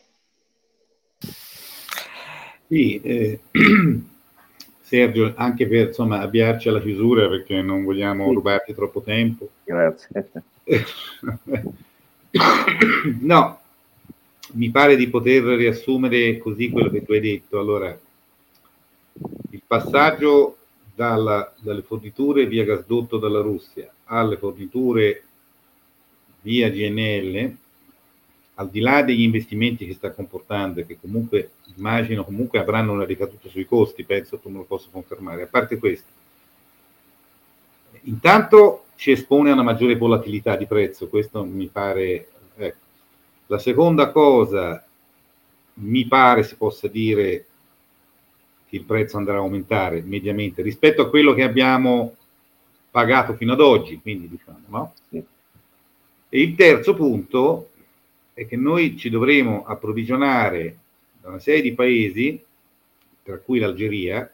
Sì, 2.66 3.00
eh, 3.00 3.40
Sergio, 4.80 5.32
anche 5.36 5.66
per 5.66 5.88
insomma, 5.88 6.20
avviarci 6.20 6.68
alla 6.68 6.80
chiusura 6.80 7.28
perché 7.28 7.60
non 7.60 7.82
vogliamo 7.82 8.28
sì. 8.28 8.34
rubarti 8.34 8.74
troppo 8.74 9.00
tempo. 9.00 9.48
Grazie. 9.64 10.08
no, 13.20 13.60
mi 14.52 14.70
pare 14.70 14.96
di 14.96 15.08
poter 15.08 15.42
riassumere 15.42 16.38
così 16.38 16.70
quello 16.70 16.90
che 16.90 17.04
tu 17.04 17.12
hai 17.12 17.20
detto. 17.20 17.58
Allora, 17.58 17.98
il 19.50 19.62
passaggio 19.66 20.56
dalla, 20.94 21.52
dalle 21.60 21.82
forniture 21.82 22.46
via 22.46 22.64
gasdotto 22.64 23.18
dalla 23.18 23.40
Russia 23.40 23.90
alle 24.04 24.36
forniture 24.36 25.24
via 26.42 26.68
GNL, 26.68 27.56
al 28.54 28.68
di 28.68 28.80
là 28.80 29.02
degli 29.02 29.22
investimenti 29.22 29.86
che 29.86 29.94
sta 29.94 30.10
comportando 30.10 30.80
e 30.80 30.86
che 30.86 30.98
comunque 31.00 31.52
immagino 31.76 32.24
comunque 32.24 32.58
avranno 32.58 32.92
una 32.92 33.04
ricaduta 33.04 33.48
sui 33.48 33.64
costi, 33.64 34.04
penso 34.04 34.38
tu 34.38 34.50
me 34.50 34.58
lo 34.58 34.64
posso 34.64 34.88
confermare, 34.90 35.42
a 35.42 35.46
parte 35.46 35.78
questo, 35.78 36.10
intanto 38.02 38.86
ci 38.96 39.12
espone 39.12 39.50
a 39.50 39.54
una 39.54 39.62
maggiore 39.62 39.96
volatilità 39.96 40.56
di 40.56 40.66
prezzo, 40.66 41.08
questo 41.08 41.44
mi 41.44 41.66
pare, 41.68 42.28
ecco. 42.56 42.80
La 43.46 43.58
seconda 43.58 44.10
cosa, 44.10 44.84
mi 45.74 46.06
pare 46.06 46.42
si 46.42 46.56
possa 46.56 46.86
dire 46.88 47.46
il 48.74 48.84
prezzo 48.84 49.16
andrà 49.16 49.34
a 49.34 49.38
aumentare 49.38 50.02
mediamente 50.02 50.62
rispetto 50.62 51.02
a 51.02 51.08
quello 51.08 51.34
che 51.34 51.42
abbiamo 51.42 52.16
pagato 52.90 53.34
fino 53.34 53.52
ad 53.52 53.60
oggi, 53.60 54.00
quindi 54.00 54.28
diciamo, 54.28 54.60
no? 54.66 54.94
Sì. 55.08 55.22
E 56.28 56.40
il 56.40 56.54
terzo 56.54 56.94
punto 56.94 57.70
è 58.32 58.46
che 58.46 58.56
noi 58.56 58.96
ci 58.96 59.10
dovremo 59.10 59.64
approvvigionare 59.66 60.76
da 61.20 61.28
una 61.28 61.38
serie 61.38 61.62
di 61.62 61.74
paesi, 61.74 62.42
tra 63.22 63.38
cui 63.38 63.58
l'Algeria 63.58 64.30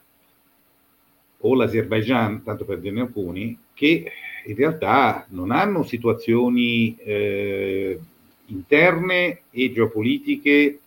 o 1.40 1.54
l'Azerbaijan, 1.54 2.42
tanto 2.44 2.64
per 2.64 2.78
dirne 2.78 3.02
alcuni, 3.02 3.58
che 3.74 4.10
in 4.44 4.54
realtà 4.54 5.26
non 5.30 5.50
hanno 5.50 5.82
situazioni 5.82 6.96
eh, 6.98 7.98
interne 8.46 9.40
e 9.50 9.72
geopolitiche 9.72 10.78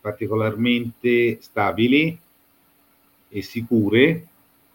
particolarmente 0.00 1.38
stabili 1.40 2.18
e 3.30 3.42
sicure, 3.42 4.26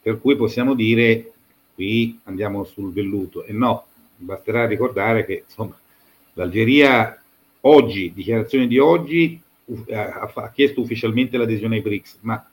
per 0.02 0.20
cui 0.20 0.36
possiamo 0.36 0.74
dire 0.74 1.34
qui 1.76 2.20
andiamo 2.24 2.64
sul 2.64 2.92
velluto. 2.92 3.44
E 3.44 3.54
no, 3.54 3.86
basterà 4.16 4.66
ricordare 4.66 5.26
che 5.26 5.44
insomma, 5.46 5.78
l'Algeria 6.34 7.22
oggi, 7.62 8.14
dichiarazione 8.14 8.68
di 8.68 8.80
oggi, 8.80 9.40
ha, 9.92 10.32
ha 10.34 10.52
chiesto 10.52 10.82
ufficialmente 10.82 11.38
l'adesione 11.38 11.76
ai 11.76 11.82
BRICS, 11.82 12.18
ma 12.22 12.50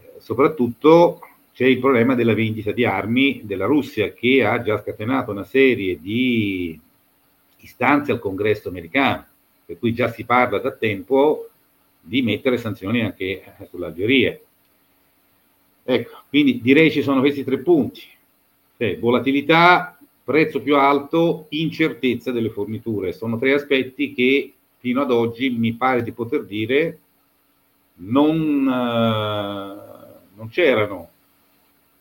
eh, 0.00 0.12
soprattutto 0.18 1.20
c'è 1.52 1.66
il 1.66 1.78
problema 1.78 2.14
della 2.14 2.34
vendita 2.34 2.72
di 2.72 2.84
armi 2.84 3.42
della 3.44 3.66
Russia 3.66 4.12
che 4.12 4.44
ha 4.44 4.62
già 4.62 4.80
scatenato 4.80 5.30
una 5.30 5.44
serie 5.44 6.00
di 6.00 6.78
istanze 7.58 8.12
al 8.12 8.18
congresso 8.18 8.68
americano, 8.68 9.26
per 9.66 9.78
cui 9.78 9.92
già 9.92 10.10
si 10.10 10.24
parla 10.24 10.58
da 10.58 10.70
tempo 10.70 11.48
di 12.00 12.22
mettere 12.22 12.56
sanzioni 12.56 13.02
anche 13.02 13.42
sull'Algeria. 13.68 14.38
Ecco, 15.92 16.22
quindi 16.28 16.60
direi 16.60 16.90
ci 16.90 17.02
sono 17.02 17.20
questi 17.20 17.42
tre 17.42 17.58
punti. 17.58 18.02
Cioè, 18.76 18.98
volatilità, 18.98 19.98
prezzo 20.22 20.62
più 20.62 20.76
alto, 20.76 21.46
incertezza 21.50 22.30
delle 22.30 22.50
forniture. 22.50 23.12
Sono 23.12 23.38
tre 23.38 23.54
aspetti 23.54 24.14
che 24.14 24.52
fino 24.78 25.00
ad 25.00 25.10
oggi 25.10 25.50
mi 25.50 25.72
pare 25.74 26.04
di 26.04 26.12
poter 26.12 26.44
dire 26.44 26.98
non, 27.96 28.66
uh, 28.66 30.36
non 30.36 30.48
c'erano 30.48 31.08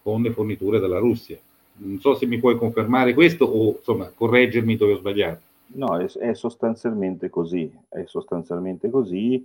con 0.03 0.21
le 0.21 0.31
forniture 0.31 0.79
della 0.79 0.99
Russia. 0.99 1.37
Non 1.77 1.99
so 1.99 2.13
se 2.13 2.27
mi 2.27 2.37
puoi 2.37 2.57
confermare 2.57 3.15
questo 3.15 3.45
o 3.45 3.77
insomma 3.77 4.11
correggermi 4.13 4.77
dove 4.77 4.93
ho 4.93 4.97
sbagliato. 4.97 5.41
No, 5.73 5.97
è, 5.97 6.05
è 6.05 6.33
sostanzialmente 6.35 7.29
così, 7.29 7.71
è 7.89 8.03
sostanzialmente 8.05 8.89
così 8.89 9.43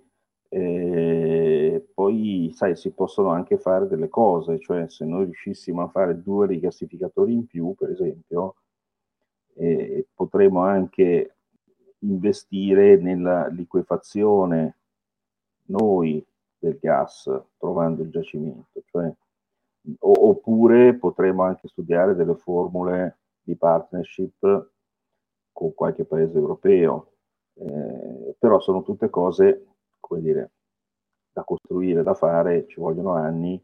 e 0.49 1.34
poi, 1.95 2.51
sai, 2.55 2.77
si 2.77 2.91
possono 2.93 3.31
anche 3.31 3.59
fare 3.59 3.87
delle 3.87 4.09
cose, 4.09 4.59
cioè 4.59 4.89
se 4.89 5.05
noi 5.05 5.25
riuscissimo 5.25 5.83
a 5.83 5.89
fare 5.89 6.21
due 6.23 6.47
rigassificatori 6.47 7.33
in 7.33 7.47
più, 7.47 7.75
per 7.75 7.91
esempio, 7.91 8.57
eh, 9.55 10.07
potremmo 10.15 10.61
anche 10.61 11.37
investire 12.01 12.97
nella 12.97 13.47
liquefazione 13.49 14.79
noi 15.67 16.25
del 16.59 16.79
gas, 16.81 17.31
trovando 17.59 18.03
il 18.03 18.11
giacimento, 18.11 18.83
cioè, 18.87 19.13
o, 20.01 20.29
oppure 20.29 20.95
potremmo 20.95 21.43
anche 21.45 21.69
studiare 21.69 22.15
delle 22.15 22.35
formule 22.35 23.19
di 23.43 23.57
partnership 23.57 24.71
con 25.53 25.75
qualche 25.75 26.05
paese 26.05 26.37
europeo, 26.39 27.13
eh, 27.55 28.35
però 28.39 28.59
sono 28.61 28.83
tutte 28.83 29.09
cose 29.11 29.67
come 30.01 30.21
dire, 30.21 30.51
da 31.35 31.43
costruire, 31.43 32.03
da 32.03 32.15
fare, 32.15 32.67
ci 32.69 32.81
vogliono 32.81 33.13
anni. 33.13 33.63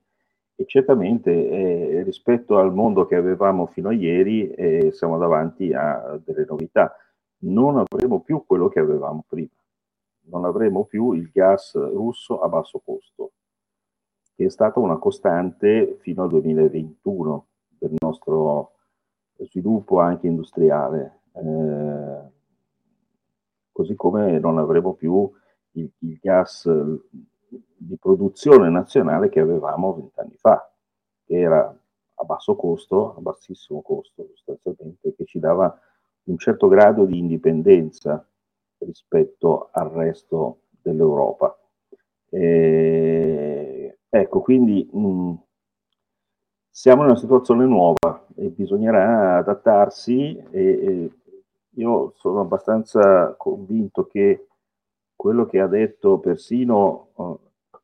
E 0.55 0.67
certamente 0.67 1.31
eh, 1.31 2.03
rispetto 2.03 2.59
al 2.59 2.75
mondo 2.75 3.07
che 3.07 3.15
avevamo 3.15 3.67
fino 3.67 3.89
a 3.89 3.95
ieri 3.95 4.51
eh, 4.51 4.91
siamo 4.93 5.17
davanti 5.17 5.73
a 5.73 6.21
delle 6.23 6.45
novità. 6.47 6.95
Non 7.43 7.79
avremo 7.79 8.21
più 8.21 8.45
quello 8.45 8.69
che 8.69 8.81
avevamo 8.81 9.25
prima, 9.27 9.49
non 10.25 10.45
avremo 10.45 10.85
più 10.85 11.13
il 11.13 11.31
gas 11.33 11.75
russo 11.75 12.41
a 12.43 12.49
basso 12.49 12.83
costo, 12.85 13.33
che 14.35 14.45
è 14.45 14.51
stata 14.51 14.81
una 14.81 14.99
costante 14.99 15.97
fino 16.03 16.25
al 16.25 16.29
2021 16.29 17.47
del 17.79 17.95
nostro 17.99 18.73
sviluppo 19.39 20.01
anche 20.01 20.27
industriale, 20.27 21.21
eh, 21.33 22.31
così 23.73 23.95
come 23.95 24.39
non 24.39 24.59
avremo 24.59 24.93
più 24.93 25.31
il, 25.73 25.91
il 26.01 26.19
gas 26.21 26.69
di 27.77 27.97
produzione 27.99 28.69
nazionale 28.71 29.29
che 29.29 29.41
avevamo 29.41 29.95
vent'anni 29.95 30.37
fa, 30.37 30.73
che 31.25 31.39
era 31.39 31.75
a 32.15 32.25
basso 32.25 32.55
costo, 32.55 33.17
a 33.17 33.21
bassissimo 33.21 33.83
costo 33.83 34.29
sostanzialmente, 34.35 35.15
che 35.15 35.25
ci 35.25 35.39
dava 35.39 35.79
un 36.25 36.39
certo 36.39 36.69
grado 36.69 37.05
di 37.05 37.19
indipendenza 37.19 38.25
rispetto 38.79 39.69
al 39.73 39.91
resto 39.91 40.61
dell'Europa. 40.83 41.59
E, 42.29 43.99
ecco, 44.09 44.41
quindi 44.41 44.89
mh, 44.91 45.35
siamo 46.71 47.03
in 47.03 47.09
una 47.09 47.19
situazione 47.19 47.65
nuova 47.67 48.27
e 48.37 48.49
bisognerà 48.49 49.39
adattarsi 49.39 50.37
e, 50.51 50.61
e 50.61 51.11
io 51.75 52.13
sono 52.17 52.41
abbastanza 52.41 53.35
convinto 53.37 54.07
che 54.07 54.47
quello 55.21 55.45
che 55.45 55.61
ha 55.61 55.67
detto 55.67 56.19
persino 56.19 57.11
uh, 57.17 57.39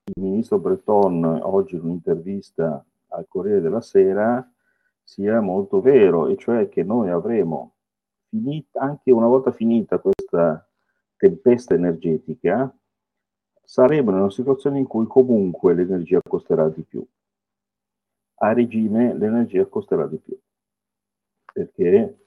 il 0.04 0.22
ministro 0.22 0.58
Breton 0.58 1.22
oggi 1.42 1.74
in 1.74 1.82
un'intervista 1.82 2.82
al 3.08 3.26
Corriere 3.28 3.60
della 3.60 3.82
Sera 3.82 4.50
sia 5.02 5.42
molto 5.42 5.82
vero, 5.82 6.28
e 6.28 6.38
cioè 6.38 6.70
che 6.70 6.82
noi 6.82 7.10
avremo 7.10 7.74
finita, 8.30 8.80
anche 8.80 9.10
una 9.12 9.26
volta 9.26 9.52
finita 9.52 9.98
questa 9.98 10.66
tempesta 11.18 11.74
energetica, 11.74 12.74
saremo 13.62 14.12
in 14.12 14.16
una 14.16 14.30
situazione 14.30 14.78
in 14.78 14.86
cui 14.86 15.06
comunque 15.06 15.74
l'energia 15.74 16.22
costerà 16.26 16.70
di 16.70 16.84
più. 16.84 17.06
A 18.36 18.54
regime 18.54 19.12
l'energia 19.12 19.66
costerà 19.66 20.06
di 20.06 20.16
più, 20.16 20.38
perché 21.52 22.20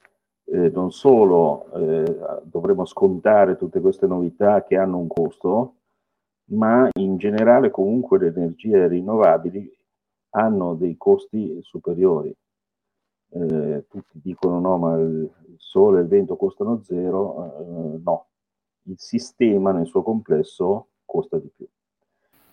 eh, 0.52 0.70
non 0.70 0.92
solo 0.92 1.72
eh, 1.74 2.42
dovremo 2.44 2.86
scontare 2.86 3.56
tutte 3.56 3.80
queste 3.80 4.08
novità 4.08 4.64
che 4.64 4.78
hanno 4.78 4.98
un 4.98 5.08
costo, 5.08 5.76
ma 6.52 6.90
in 6.98 7.18
generale 7.18 7.70
comunque 7.70 8.18
le 8.18 8.28
energie 8.28 8.88
rinnovabili 8.88 9.72
hanno 10.32 10.74
dei 10.76 10.98
costi 10.98 11.60
superiori. 11.62 12.36
Eh, 13.32 13.86
tutti 13.88 14.20
dicono 14.24 14.60
no, 14.60 14.78
ma 14.78 14.98
il 14.98 15.30
sole 15.58 16.00
e 16.00 16.02
il 16.02 16.08
vento 16.08 16.36
costano 16.36 16.82
zero, 16.84 17.96
eh, 17.96 18.00
no, 18.04 18.26
il 18.84 18.98
sistema 18.98 19.72
nel 19.72 19.86
suo 19.86 20.02
complesso 20.02 20.88
costa 21.06 21.38
di 21.38 21.50
più. 21.56 21.68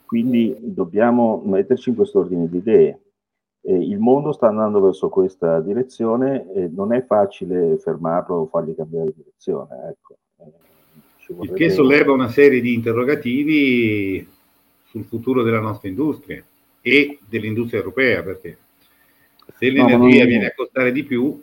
Quindi 0.04 0.56
dobbiamo 0.60 1.40
metterci 1.44 1.90
in 1.90 1.96
quest'ordine 1.96 2.48
di 2.48 2.58
idee. 2.58 3.00
Eh, 3.68 3.74
il 3.74 3.98
mondo 3.98 4.30
sta 4.30 4.46
andando 4.46 4.80
verso 4.80 5.08
questa 5.08 5.60
direzione 5.60 6.52
e 6.54 6.68
non 6.72 6.92
è 6.92 7.04
facile 7.04 7.76
fermarlo 7.78 8.36
o 8.36 8.46
fargli 8.46 8.76
cambiare 8.76 9.12
direzione. 9.12 9.88
Ecco. 9.88 10.16
Eh, 10.36 11.44
Il 11.44 11.52
che 11.52 11.70
solleva 11.70 12.12
una 12.12 12.28
serie 12.28 12.60
di 12.60 12.74
interrogativi 12.74 14.24
sul 14.84 15.04
futuro 15.04 15.42
della 15.42 15.58
nostra 15.58 15.88
industria 15.88 16.40
e 16.80 17.18
dell'industria 17.28 17.80
europea, 17.80 18.22
perché 18.22 18.56
se 19.58 19.68
l'energia 19.68 19.96
no, 19.96 20.04
non... 20.04 20.10
viene 20.10 20.46
a 20.46 20.54
costare 20.54 20.92
di 20.92 21.02
più... 21.02 21.42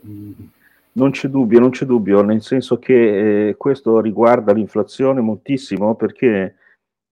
Non 0.96 1.12
c'è 1.12 1.28
dubbio, 1.28 1.60
non 1.60 1.72
c'è 1.72 1.86
dubbio, 1.86 2.22
nel 2.22 2.42
senso 2.42 2.78
che 2.80 3.50
eh, 3.50 3.58
questo 3.58 4.00
riguarda 4.00 4.54
l'inflazione 4.54 5.20
moltissimo 5.20 5.96
perché 5.96 6.56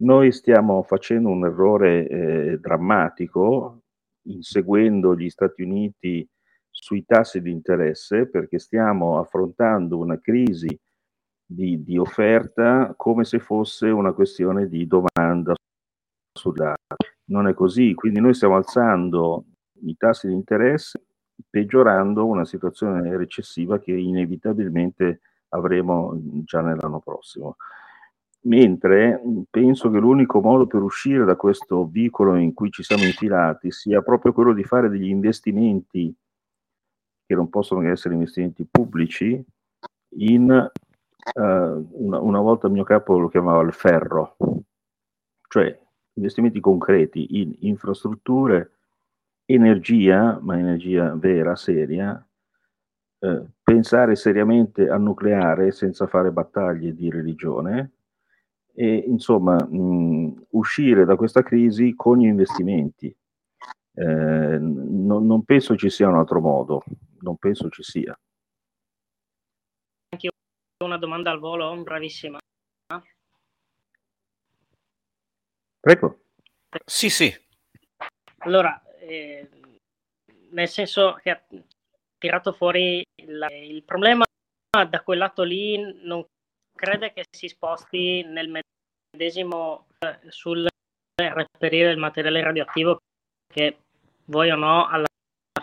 noi 0.04 0.32
stiamo 0.32 0.84
facendo 0.84 1.30
un 1.30 1.46
errore 1.46 2.08
eh, 2.08 2.60
drammatico 2.60 3.82
inseguendo 4.24 5.16
gli 5.16 5.30
Stati 5.30 5.62
Uniti 5.62 6.28
sui 6.70 7.04
tassi 7.06 7.42
di 7.42 7.52
interesse 7.52 8.28
perché 8.28 8.60
stiamo 8.60 9.20
affrontando 9.20 9.98
una 9.98 10.20
crisi 10.20 10.68
di, 11.46 11.84
di 11.84 11.98
offerta 11.98 12.94
come 12.96 13.24
se 13.24 13.40
fosse 13.40 13.88
una 13.88 14.14
questione 14.14 14.68
di 14.68 14.88
domanda 14.88 15.54
sulla 16.34 16.74
non 17.26 17.48
è 17.48 17.54
così, 17.54 17.94
quindi 17.94 18.20
noi 18.20 18.34
stiamo 18.34 18.56
alzando 18.56 19.46
i 19.84 19.96
tassi 19.98 20.28
di 20.28 20.34
interesse 20.34 21.06
peggiorando 21.50 22.26
una 22.26 22.46
situazione 22.46 23.16
recessiva 23.18 23.80
che 23.80 23.92
inevitabilmente 23.92 25.22
avremo 25.50 26.14
già 26.44 26.62
nell'anno 26.62 27.00
prossimo 27.00 27.56
mentre 28.44 29.22
penso 29.50 29.90
che 29.92 30.00
l'unico 30.00 30.42
modo 30.42 30.66
per 30.66 30.82
uscire 30.82 31.26
da 31.26 31.36
questo 31.36 31.86
vicolo 31.86 32.36
in 32.36 32.54
cui 32.54 32.72
ci 32.72 32.84
siamo 32.84 33.04
infilati 33.04 33.72
sia 33.72 34.02
proprio 34.02 34.34
quello 34.34 34.54
di 34.54 34.64
fare 34.64 34.90
degli 34.90 35.10
investimenti 35.10 36.14
che 37.26 37.36
non 37.36 37.50
possono 37.50 37.82
che 37.82 37.90
essere 37.90 38.16
investimenti 38.16 38.66
pubblici 38.70 39.44
in 40.18 40.50
uh, 40.50 41.88
una, 41.92 42.20
una, 42.20 42.40
volta 42.40 42.68
il 42.68 42.74
mio 42.74 42.84
capo 42.84 43.18
lo 43.18 43.30
chiamava 43.30 43.62
il 43.62 43.74
ferro, 43.74 44.36
cioè 45.48 45.80
investimenti 46.14 46.60
concreti 46.60 47.40
in 47.40 47.56
infrastrutture, 47.60 48.72
energia, 49.46 50.40
ma 50.42 50.58
energia 50.58 51.16
vera, 51.16 51.56
seria, 51.56 52.26
eh, 53.20 53.44
pensare 53.64 54.16
seriamente 54.16 54.90
al 54.90 55.02
nucleare 55.02 55.72
senza 55.72 56.08
fare 56.08 56.32
battaglie 56.32 56.94
di 56.94 57.10
religione, 57.10 57.92
e 58.74 58.96
insomma 59.08 59.56
mh, 59.56 60.48
uscire 60.52 61.06
da 61.06 61.16
questa 61.16 61.44
crisi 61.44 61.94
con 61.96 62.20
gli 62.20 62.26
investimenti. 62.26 63.16
Eh, 63.94 64.58
non, 64.60 65.26
non, 65.26 65.44
penso 65.44 65.76
ci 65.76 65.90
sia 65.90 66.08
un 66.08 66.16
altro 66.16 66.40
modo, 66.40 66.84
non 67.20 67.38
penso 67.38 67.70
ci 67.70 67.84
sia. 67.84 68.18
Anche 70.10 70.30
una 70.84 70.98
domanda 70.98 71.32
al 71.32 71.40
volo, 71.40 71.76
bravissima. 71.84 72.40
Prego. 75.80 76.20
Sì, 76.86 77.10
sì. 77.10 77.34
Allora, 78.40 78.82
eh, 79.00 79.50
nel 80.52 80.68
senso 80.68 81.16
che 81.22 81.30
ha 81.32 81.44
tirato 82.18 82.54
fuori 82.54 83.04
il, 83.16 83.48
il 83.64 83.84
problema 83.84 84.24
da 84.70 85.02
quel 85.02 85.18
lato 85.18 85.44
lì 85.44 85.78
non 86.04 86.26
crede 86.76 87.14
che 87.14 87.26
si 87.30 87.48
sposti 87.48 88.24
nel 88.24 88.52
medesimo 89.12 89.88
eh, 90.00 90.20
sul 90.30 90.68
reperire 91.16 91.92
il 91.92 91.98
materiale 91.98 92.42
radioattivo 92.42 92.98
che 93.52 93.78
vuoi 94.26 94.50
o 94.50 94.56
no 94.56 94.88
alla 94.88 95.06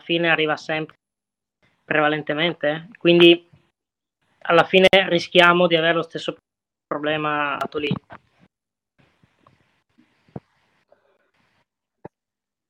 fine 0.00 0.30
arriva 0.30 0.56
sempre 0.56 0.96
prevalentemente 1.84 2.88
quindi 2.98 3.48
alla 4.42 4.64
fine 4.64 4.88
rischiamo 5.08 5.66
di 5.66 5.76
avere 5.76 5.94
lo 5.94 6.02
stesso 6.02 6.36
problema 6.86 7.58
lì. 7.74 7.88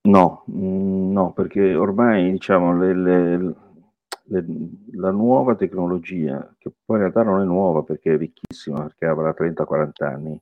No 0.08 0.44
mm, 0.50 1.12
no 1.12 1.32
perché 1.32 1.74
ormai 1.74 2.32
diciamo 2.32 2.76
le, 2.76 2.94
le 2.94 3.54
le, 4.28 4.44
la 4.92 5.10
nuova 5.10 5.54
tecnologia, 5.54 6.54
che 6.58 6.70
poi 6.84 6.96
in 6.96 7.02
realtà 7.02 7.22
non 7.22 7.40
è 7.40 7.44
nuova 7.44 7.82
perché 7.82 8.14
è 8.14 8.18
vecchissima, 8.18 8.82
perché 8.82 9.06
avrà 9.06 9.34
30-40 9.36 10.04
anni, 10.04 10.40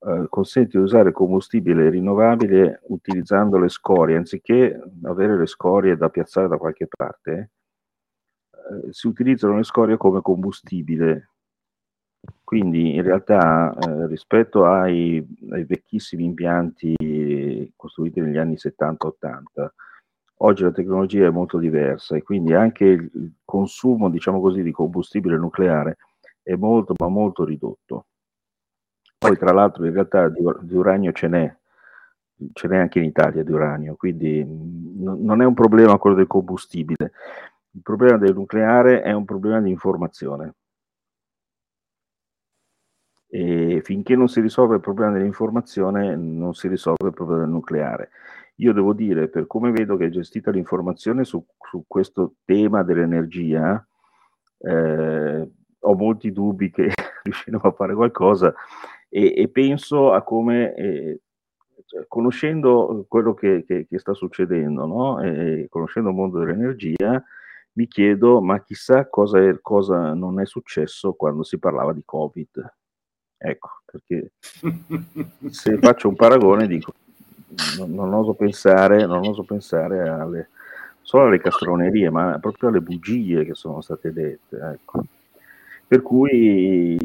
eh, 0.00 0.26
consente 0.28 0.78
di 0.78 0.84
usare 0.84 1.12
combustibile 1.12 1.90
rinnovabile 1.90 2.82
utilizzando 2.88 3.58
le 3.58 3.68
scorie, 3.68 4.16
anziché 4.16 4.80
avere 5.02 5.36
le 5.36 5.46
scorie 5.46 5.96
da 5.96 6.08
piazzare 6.08 6.48
da 6.48 6.56
qualche 6.56 6.86
parte, 6.86 7.50
eh, 8.52 8.92
si 8.92 9.06
utilizzano 9.06 9.56
le 9.56 9.64
scorie 9.64 9.96
come 9.96 10.20
combustibile. 10.20 11.30
Quindi 12.44 12.94
in 12.94 13.02
realtà 13.02 13.74
eh, 13.74 14.06
rispetto 14.06 14.64
ai, 14.64 15.24
ai, 15.50 15.64
vecchissimi 15.64 16.24
impianti 16.24 17.72
costruiti 17.76 18.20
negli 18.20 18.38
anni 18.38 18.54
70-80, 18.54 19.68
Oggi 20.40 20.62
la 20.62 20.70
tecnologia 20.72 21.26
è 21.26 21.30
molto 21.30 21.58
diversa 21.58 22.16
e 22.16 22.22
quindi 22.22 22.54
anche 22.54 22.84
il 22.84 23.32
consumo, 23.44 24.08
diciamo 24.08 24.40
così, 24.40 24.62
di 24.62 24.70
combustibile 24.70 25.36
nucleare 25.36 25.96
è 26.42 26.54
molto, 26.54 26.94
ma 26.98 27.08
molto 27.08 27.44
ridotto. 27.44 28.06
Poi, 29.18 29.36
tra 29.36 29.52
l'altro, 29.52 29.84
in 29.84 29.92
realtà 29.92 30.28
di, 30.28 30.40
di 30.62 30.74
uranio 30.74 31.12
ce 31.12 31.28
n'è, 31.28 31.56
ce 32.52 32.68
n'è 32.68 32.76
anche 32.78 33.00
in 33.00 33.04
Italia 33.06 33.42
di 33.42 33.50
uranio, 33.50 33.96
quindi 33.96 34.44
n- 34.44 35.24
non 35.24 35.42
è 35.42 35.44
un 35.44 35.54
problema 35.54 35.98
quello 35.98 36.16
del 36.16 36.26
combustibile. 36.28 37.12
Il 37.72 37.82
problema 37.82 38.16
del 38.16 38.34
nucleare 38.34 39.02
è 39.02 39.12
un 39.12 39.24
problema 39.24 39.60
di 39.60 39.70
informazione. 39.70 40.54
E 43.30 43.80
finché 43.84 44.16
non 44.16 44.28
si 44.28 44.40
risolve 44.40 44.76
il 44.76 44.80
problema 44.80 45.12
dell'informazione, 45.12 46.16
non 46.16 46.54
si 46.54 46.66
risolve 46.68 47.08
il 47.08 47.14
problema 47.14 47.42
del 47.42 47.50
nucleare. 47.50 48.10
Io 48.60 48.72
devo 48.72 48.92
dire, 48.92 49.28
per 49.28 49.46
come 49.46 49.70
vedo 49.70 49.96
che 49.96 50.06
è 50.06 50.10
gestita 50.10 50.50
l'informazione 50.50 51.24
su, 51.24 51.44
su 51.70 51.84
questo 51.86 52.34
tema 52.44 52.82
dell'energia, 52.82 53.86
eh, 54.58 55.50
ho 55.80 55.94
molti 55.94 56.32
dubbi 56.32 56.70
che 56.70 56.90
riusciremo 57.22 57.62
a 57.62 57.72
fare 57.72 57.94
qualcosa 57.94 58.52
e, 59.08 59.32
e 59.36 59.48
penso 59.48 60.12
a 60.12 60.22
come, 60.22 60.74
eh, 60.74 61.20
cioè, 61.86 62.06
conoscendo 62.08 63.06
quello 63.08 63.32
che, 63.34 63.64
che, 63.64 63.86
che 63.86 63.98
sta 63.98 64.12
succedendo, 64.12 64.86
no? 64.86 65.20
e, 65.20 65.66
conoscendo 65.70 66.10
il 66.10 66.16
mondo 66.16 66.38
dell'energia, 66.40 67.22
mi 67.72 67.86
chiedo, 67.86 68.40
ma 68.40 68.60
chissà 68.64 69.08
cosa, 69.08 69.40
è, 69.40 69.60
cosa 69.60 70.12
non 70.14 70.40
è 70.40 70.46
successo 70.46 71.12
quando 71.14 71.44
si 71.44 71.58
parlava 71.58 71.92
di 71.92 72.02
Covid. 72.04 72.74
Ecco, 73.36 73.68
perché 73.84 74.32
se 75.50 75.78
faccio 75.78 76.08
un 76.08 76.16
paragone 76.16 76.66
dico, 76.66 76.92
non, 77.76 77.94
non, 77.94 78.12
oso 78.14 78.34
pensare, 78.34 79.06
non 79.06 79.26
oso 79.26 79.42
pensare 79.42 80.08
alle, 80.08 80.48
solo 81.00 81.26
alle 81.26 81.40
castronerie, 81.40 82.10
ma 82.10 82.38
proprio 82.40 82.68
alle 82.68 82.80
bugie 82.80 83.44
che 83.44 83.54
sono 83.54 83.80
state 83.80 84.12
dette. 84.12 84.56
Ecco. 84.56 85.04
Per 85.86 86.02
cui, 86.02 86.98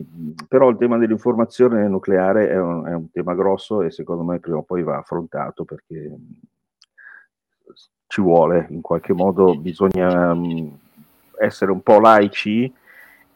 però 0.47 0.69
il 0.69 0.77
tema 0.77 0.97
dell'informazione 0.97 1.87
nucleare 1.87 2.49
è 2.49 2.59
un, 2.59 2.85
è 2.85 2.93
un, 2.93 3.09
tema 3.11 3.33
grosso 3.33 3.81
e 3.81 3.91
secondo 3.91 4.23
me 4.23 4.39
prima 4.39 4.57
o 4.57 4.63
poi 4.63 4.83
va 4.83 4.97
affrontato 4.97 5.63
perché 5.63 6.11
ci 8.07 8.21
vuole, 8.21 8.67
in 8.71 8.81
qualche 8.81 9.13
modo 9.13 9.55
bisogna 9.55 10.35
mm, 10.35 10.67
essere 11.39 11.71
un 11.71 11.81
po' 11.81 11.99
laici 11.99 12.71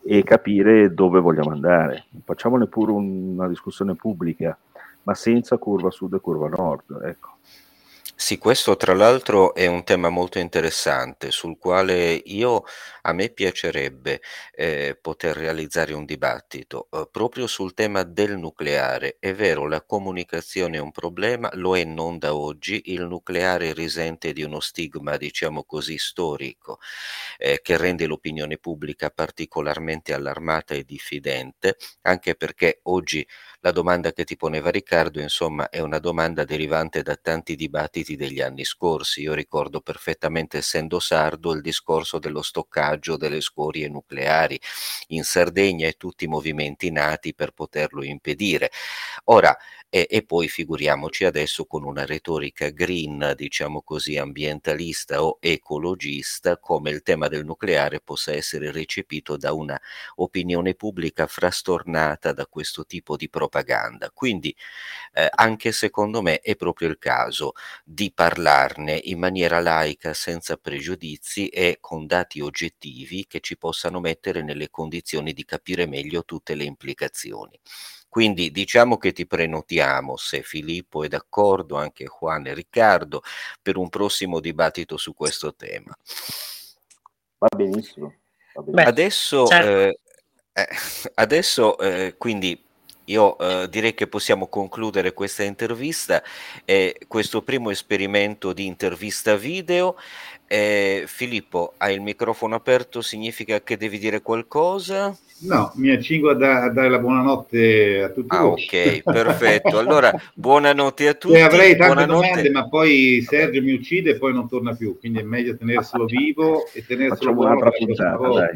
e 0.04 0.24
capire 0.24 0.93
dove 0.93 1.20
vogliamo 1.22 1.52
andare. 1.52 2.06
Facciamone 2.24 2.67
pure 2.67 2.91
un, 2.91 3.36
una 3.36 3.48
discussione 3.48 3.96
pubblica, 3.96 4.58
ma 5.08 5.15
senza 5.15 5.58
curva 5.58 5.89
sud 5.89 6.15
e 6.15 6.20
curva 6.20 6.50
nord. 6.50 7.00
Ecco. 7.02 7.38
Sì, 8.19 8.39
questo 8.39 8.75
tra 8.77 8.93
l'altro 8.95 9.53
è 9.53 9.67
un 9.67 9.84
tema 9.84 10.10
molto 10.10 10.39
interessante 10.39 11.30
sul 11.30 11.58
quale 11.60 12.13
io 12.15 12.63
a 13.03 13.13
me 13.13 13.30
piacerebbe 13.30 14.21
eh, 14.53 14.97
poter 14.99 15.36
realizzare 15.38 15.93
un 15.93 16.03
dibattito 16.03 16.88
eh, 16.91 17.08
proprio 17.12 17.45
sul 17.45 17.73
tema 17.75 18.01
del 18.03 18.38
nucleare. 18.39 19.17
È 19.19 19.34
vero, 19.36 19.67
la 19.67 19.84
comunicazione 19.84 20.77
è 20.77 20.80
un 20.80 20.91
problema, 20.91 21.49
lo 21.53 21.77
è 21.77 21.84
non 21.84 22.17
da 22.17 22.34
oggi, 22.36 22.82
il 22.91 23.03
nucleare 23.06 23.71
risente 23.73 24.34
di 24.34 24.41
uno 24.41 24.60
stigma, 24.62 25.15
diciamo 25.15 25.63
così, 25.63 25.97
storico 25.99 26.80
eh, 27.38 27.60
che 27.62 27.77
rende 27.77 28.06
l'opinione 28.08 28.58
pubblica 28.58 29.10
particolarmente 29.10 30.13
allarmata 30.13 30.73
e 30.73 30.84
diffidente, 30.84 31.77
anche 32.01 32.36
perché 32.36 32.80
oggi 32.84 33.25
la 33.62 33.71
domanda 33.71 34.12
che 34.13 34.23
ti 34.23 34.36
poneva 34.36 34.69
Riccardo, 34.69 35.19
insomma, 35.19 35.69
è 35.69 35.80
una 35.80 35.99
domanda 35.99 36.43
derivante 36.43 37.01
da 37.01 37.15
tanti 37.15 37.56
dibattiti 37.56 38.07
degli 38.15 38.41
anni 38.41 38.63
scorsi. 38.63 39.22
Io 39.22 39.34
ricordo 39.34 39.82
perfettamente, 39.82 40.58
essendo 40.58 41.00
sardo, 41.00 41.54
il 41.54 41.62
discorso 41.62 42.20
dello 42.20 42.41
stoccaggio 42.41 43.17
delle 43.17 43.41
scorie 43.41 43.89
nucleari 43.89 44.60
in 45.08 45.24
Sardegna 45.24 45.88
e 45.88 45.93
tutti 45.93 46.26
i 46.26 46.28
movimenti 46.28 46.91
nati 46.91 47.34
per 47.34 47.52
poterlo 47.52 48.04
impedire. 48.04 48.72
Ora, 49.26 49.56
e, 49.89 50.06
e, 50.10 50.23
poi 50.23 50.50
figuriamoci 50.50 51.23
adesso 51.23 51.65
con 51.65 51.84
una 51.84 52.06
retorica 52.06 52.69
green, 52.69 53.34
diciamo 53.38 53.82
così, 53.82 54.17
ambientalista 54.17 55.23
o 55.23 55.38
ecologista, 55.39 56.58
come 56.58 56.89
il 56.91 57.02
tema 57.04 57.30
del 57.30 57.45
nucleare 57.45 58.02
possa 58.02 58.34
essere 58.34 58.71
recepito 58.71 59.38
da 59.38 59.54
una 59.54 59.80
opinione 60.15 60.76
pubblica 60.76 61.26
frastornata 61.26 62.34
da 62.34 62.45
questo 62.47 62.86
tipo 62.86 63.15
di 63.15 63.30
propaganda. 63.30 64.12
Quindi 64.12 64.54
eh, 65.13 65.30
anche 65.34 65.71
secondo 65.71 66.21
me 66.21 66.39
è 66.41 66.56
proprio 66.56 66.89
il 66.89 66.97
caso 66.97 67.54
di 67.84 68.12
parlarne 68.13 69.00
in 69.06 69.19
maniera 69.19 69.60
laica, 69.62 70.13
senza 70.13 70.58
pregiudizi 70.58 71.47
e 71.47 71.78
con 71.80 72.06
dati 72.08 72.41
oggettivi 72.41 73.26
che 73.26 73.39
ci 73.39 73.58
possano 73.58 74.00
mettere 74.02 74.41
nelle 74.43 74.69
condizioni 74.69 75.34
di 75.34 75.45
capire 75.45 75.86
meglio 75.88 76.26
tutte 76.26 76.56
le 76.56 76.65
implicazioni. 76.65 77.58
Quindi 78.17 78.49
diciamo 78.49 78.97
che 78.97 79.12
ti 79.12 79.27
prenotiamo, 79.27 80.17
se 80.17 80.41
Filippo 80.41 81.03
è 81.03 81.08
d'accordo, 81.08 81.75
anche 81.75 82.06
Juan 82.06 82.47
e 82.47 82.56
Riccardo, 82.56 83.21
per 83.62 83.77
un 83.77 83.89
prossimo 83.89 84.39
dibattito 84.39 84.97
su 84.97 85.13
questo 85.13 85.53
tema. 85.53 85.95
Va 87.38 87.47
benissimo. 87.56 88.15
Va 88.56 88.62
benissimo. 88.63 88.71
Beh, 88.71 88.84
adesso, 88.86 89.45
certo. 89.45 89.69
eh, 89.69 89.99
eh, 90.51 90.67
adesso 91.13 91.77
eh, 91.77 92.15
quindi 92.17 92.60
io 93.06 93.38
eh, 93.38 93.69
direi 93.69 93.93
che 93.93 94.08
possiamo 94.08 94.47
concludere 94.47 95.13
questa 95.13 95.43
intervista, 95.43 96.23
eh, 96.65 96.99
questo 97.08 97.43
primo 97.43 97.69
esperimento 97.69 98.51
di 98.51 98.65
intervista 98.65 99.36
video. 99.36 99.95
Eh, 100.48 101.04
Filippo, 101.08 101.74
hai 101.78 101.94
il 101.94 102.02
microfono 102.02 102.56
aperto, 102.56 103.02
significa 103.02 103.62
che 103.62 103.76
devi 103.76 104.00
dire 104.00 104.22
qualcosa? 104.22 105.16
No, 105.40 105.72
mi 105.76 105.92
accingo 105.92 106.32
a, 106.32 106.34
da- 106.34 106.64
a 106.64 106.70
dare 106.72 106.90
la 106.90 106.98
buonanotte 106.98 108.02
a 108.04 108.10
tutti. 108.10 108.36
Ah, 108.36 108.42
voi. 108.42 108.64
ok, 108.64 109.04
perfetto. 109.04 109.78
Allora, 109.78 110.12
buonanotte 110.34 111.08
a 111.08 111.14
tutti. 111.14 111.36
E 111.36 111.42
avrei 111.42 111.76
tante 111.76 111.94
buonanotte. 111.94 112.28
domande, 112.28 112.50
ma 112.50 112.68
poi 112.68 113.22
Sergio 113.22 113.62
mi 113.62 113.74
uccide 113.74 114.12
e 114.12 114.18
poi 114.18 114.34
non 114.34 114.48
torna 114.48 114.74
più. 114.74 114.98
Quindi 114.98 115.20
è 115.20 115.24
meglio 115.24 115.56
tenerselo 115.56 116.06
vivo 116.10 116.66
e 116.74 116.84
tenerselo 116.84 117.34
buono. 117.34 117.72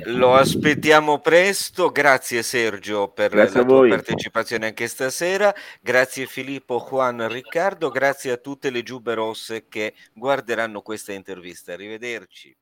Lo 0.05 0.33
aspettiamo 0.33 1.19
presto. 1.19 1.91
Grazie 1.91 2.41
Sergio 2.41 3.09
per 3.09 3.29
grazie 3.29 3.59
la 3.59 3.65
tua 3.65 3.87
partecipazione 3.87 4.65
anche 4.65 4.87
stasera. 4.87 5.53
Grazie 5.81 6.25
Filippo, 6.25 6.83
Juan, 6.89 7.27
Riccardo. 7.27 7.89
Grazie 7.89 8.31
a 8.31 8.37
tutte 8.37 8.71
le 8.71 8.81
giube 8.81 9.13
rosse 9.13 9.65
che 9.69 9.93
guarderanno 10.13 10.81
questa 10.81 11.13
intervista. 11.13 11.75
Arrivederci. 11.81 12.55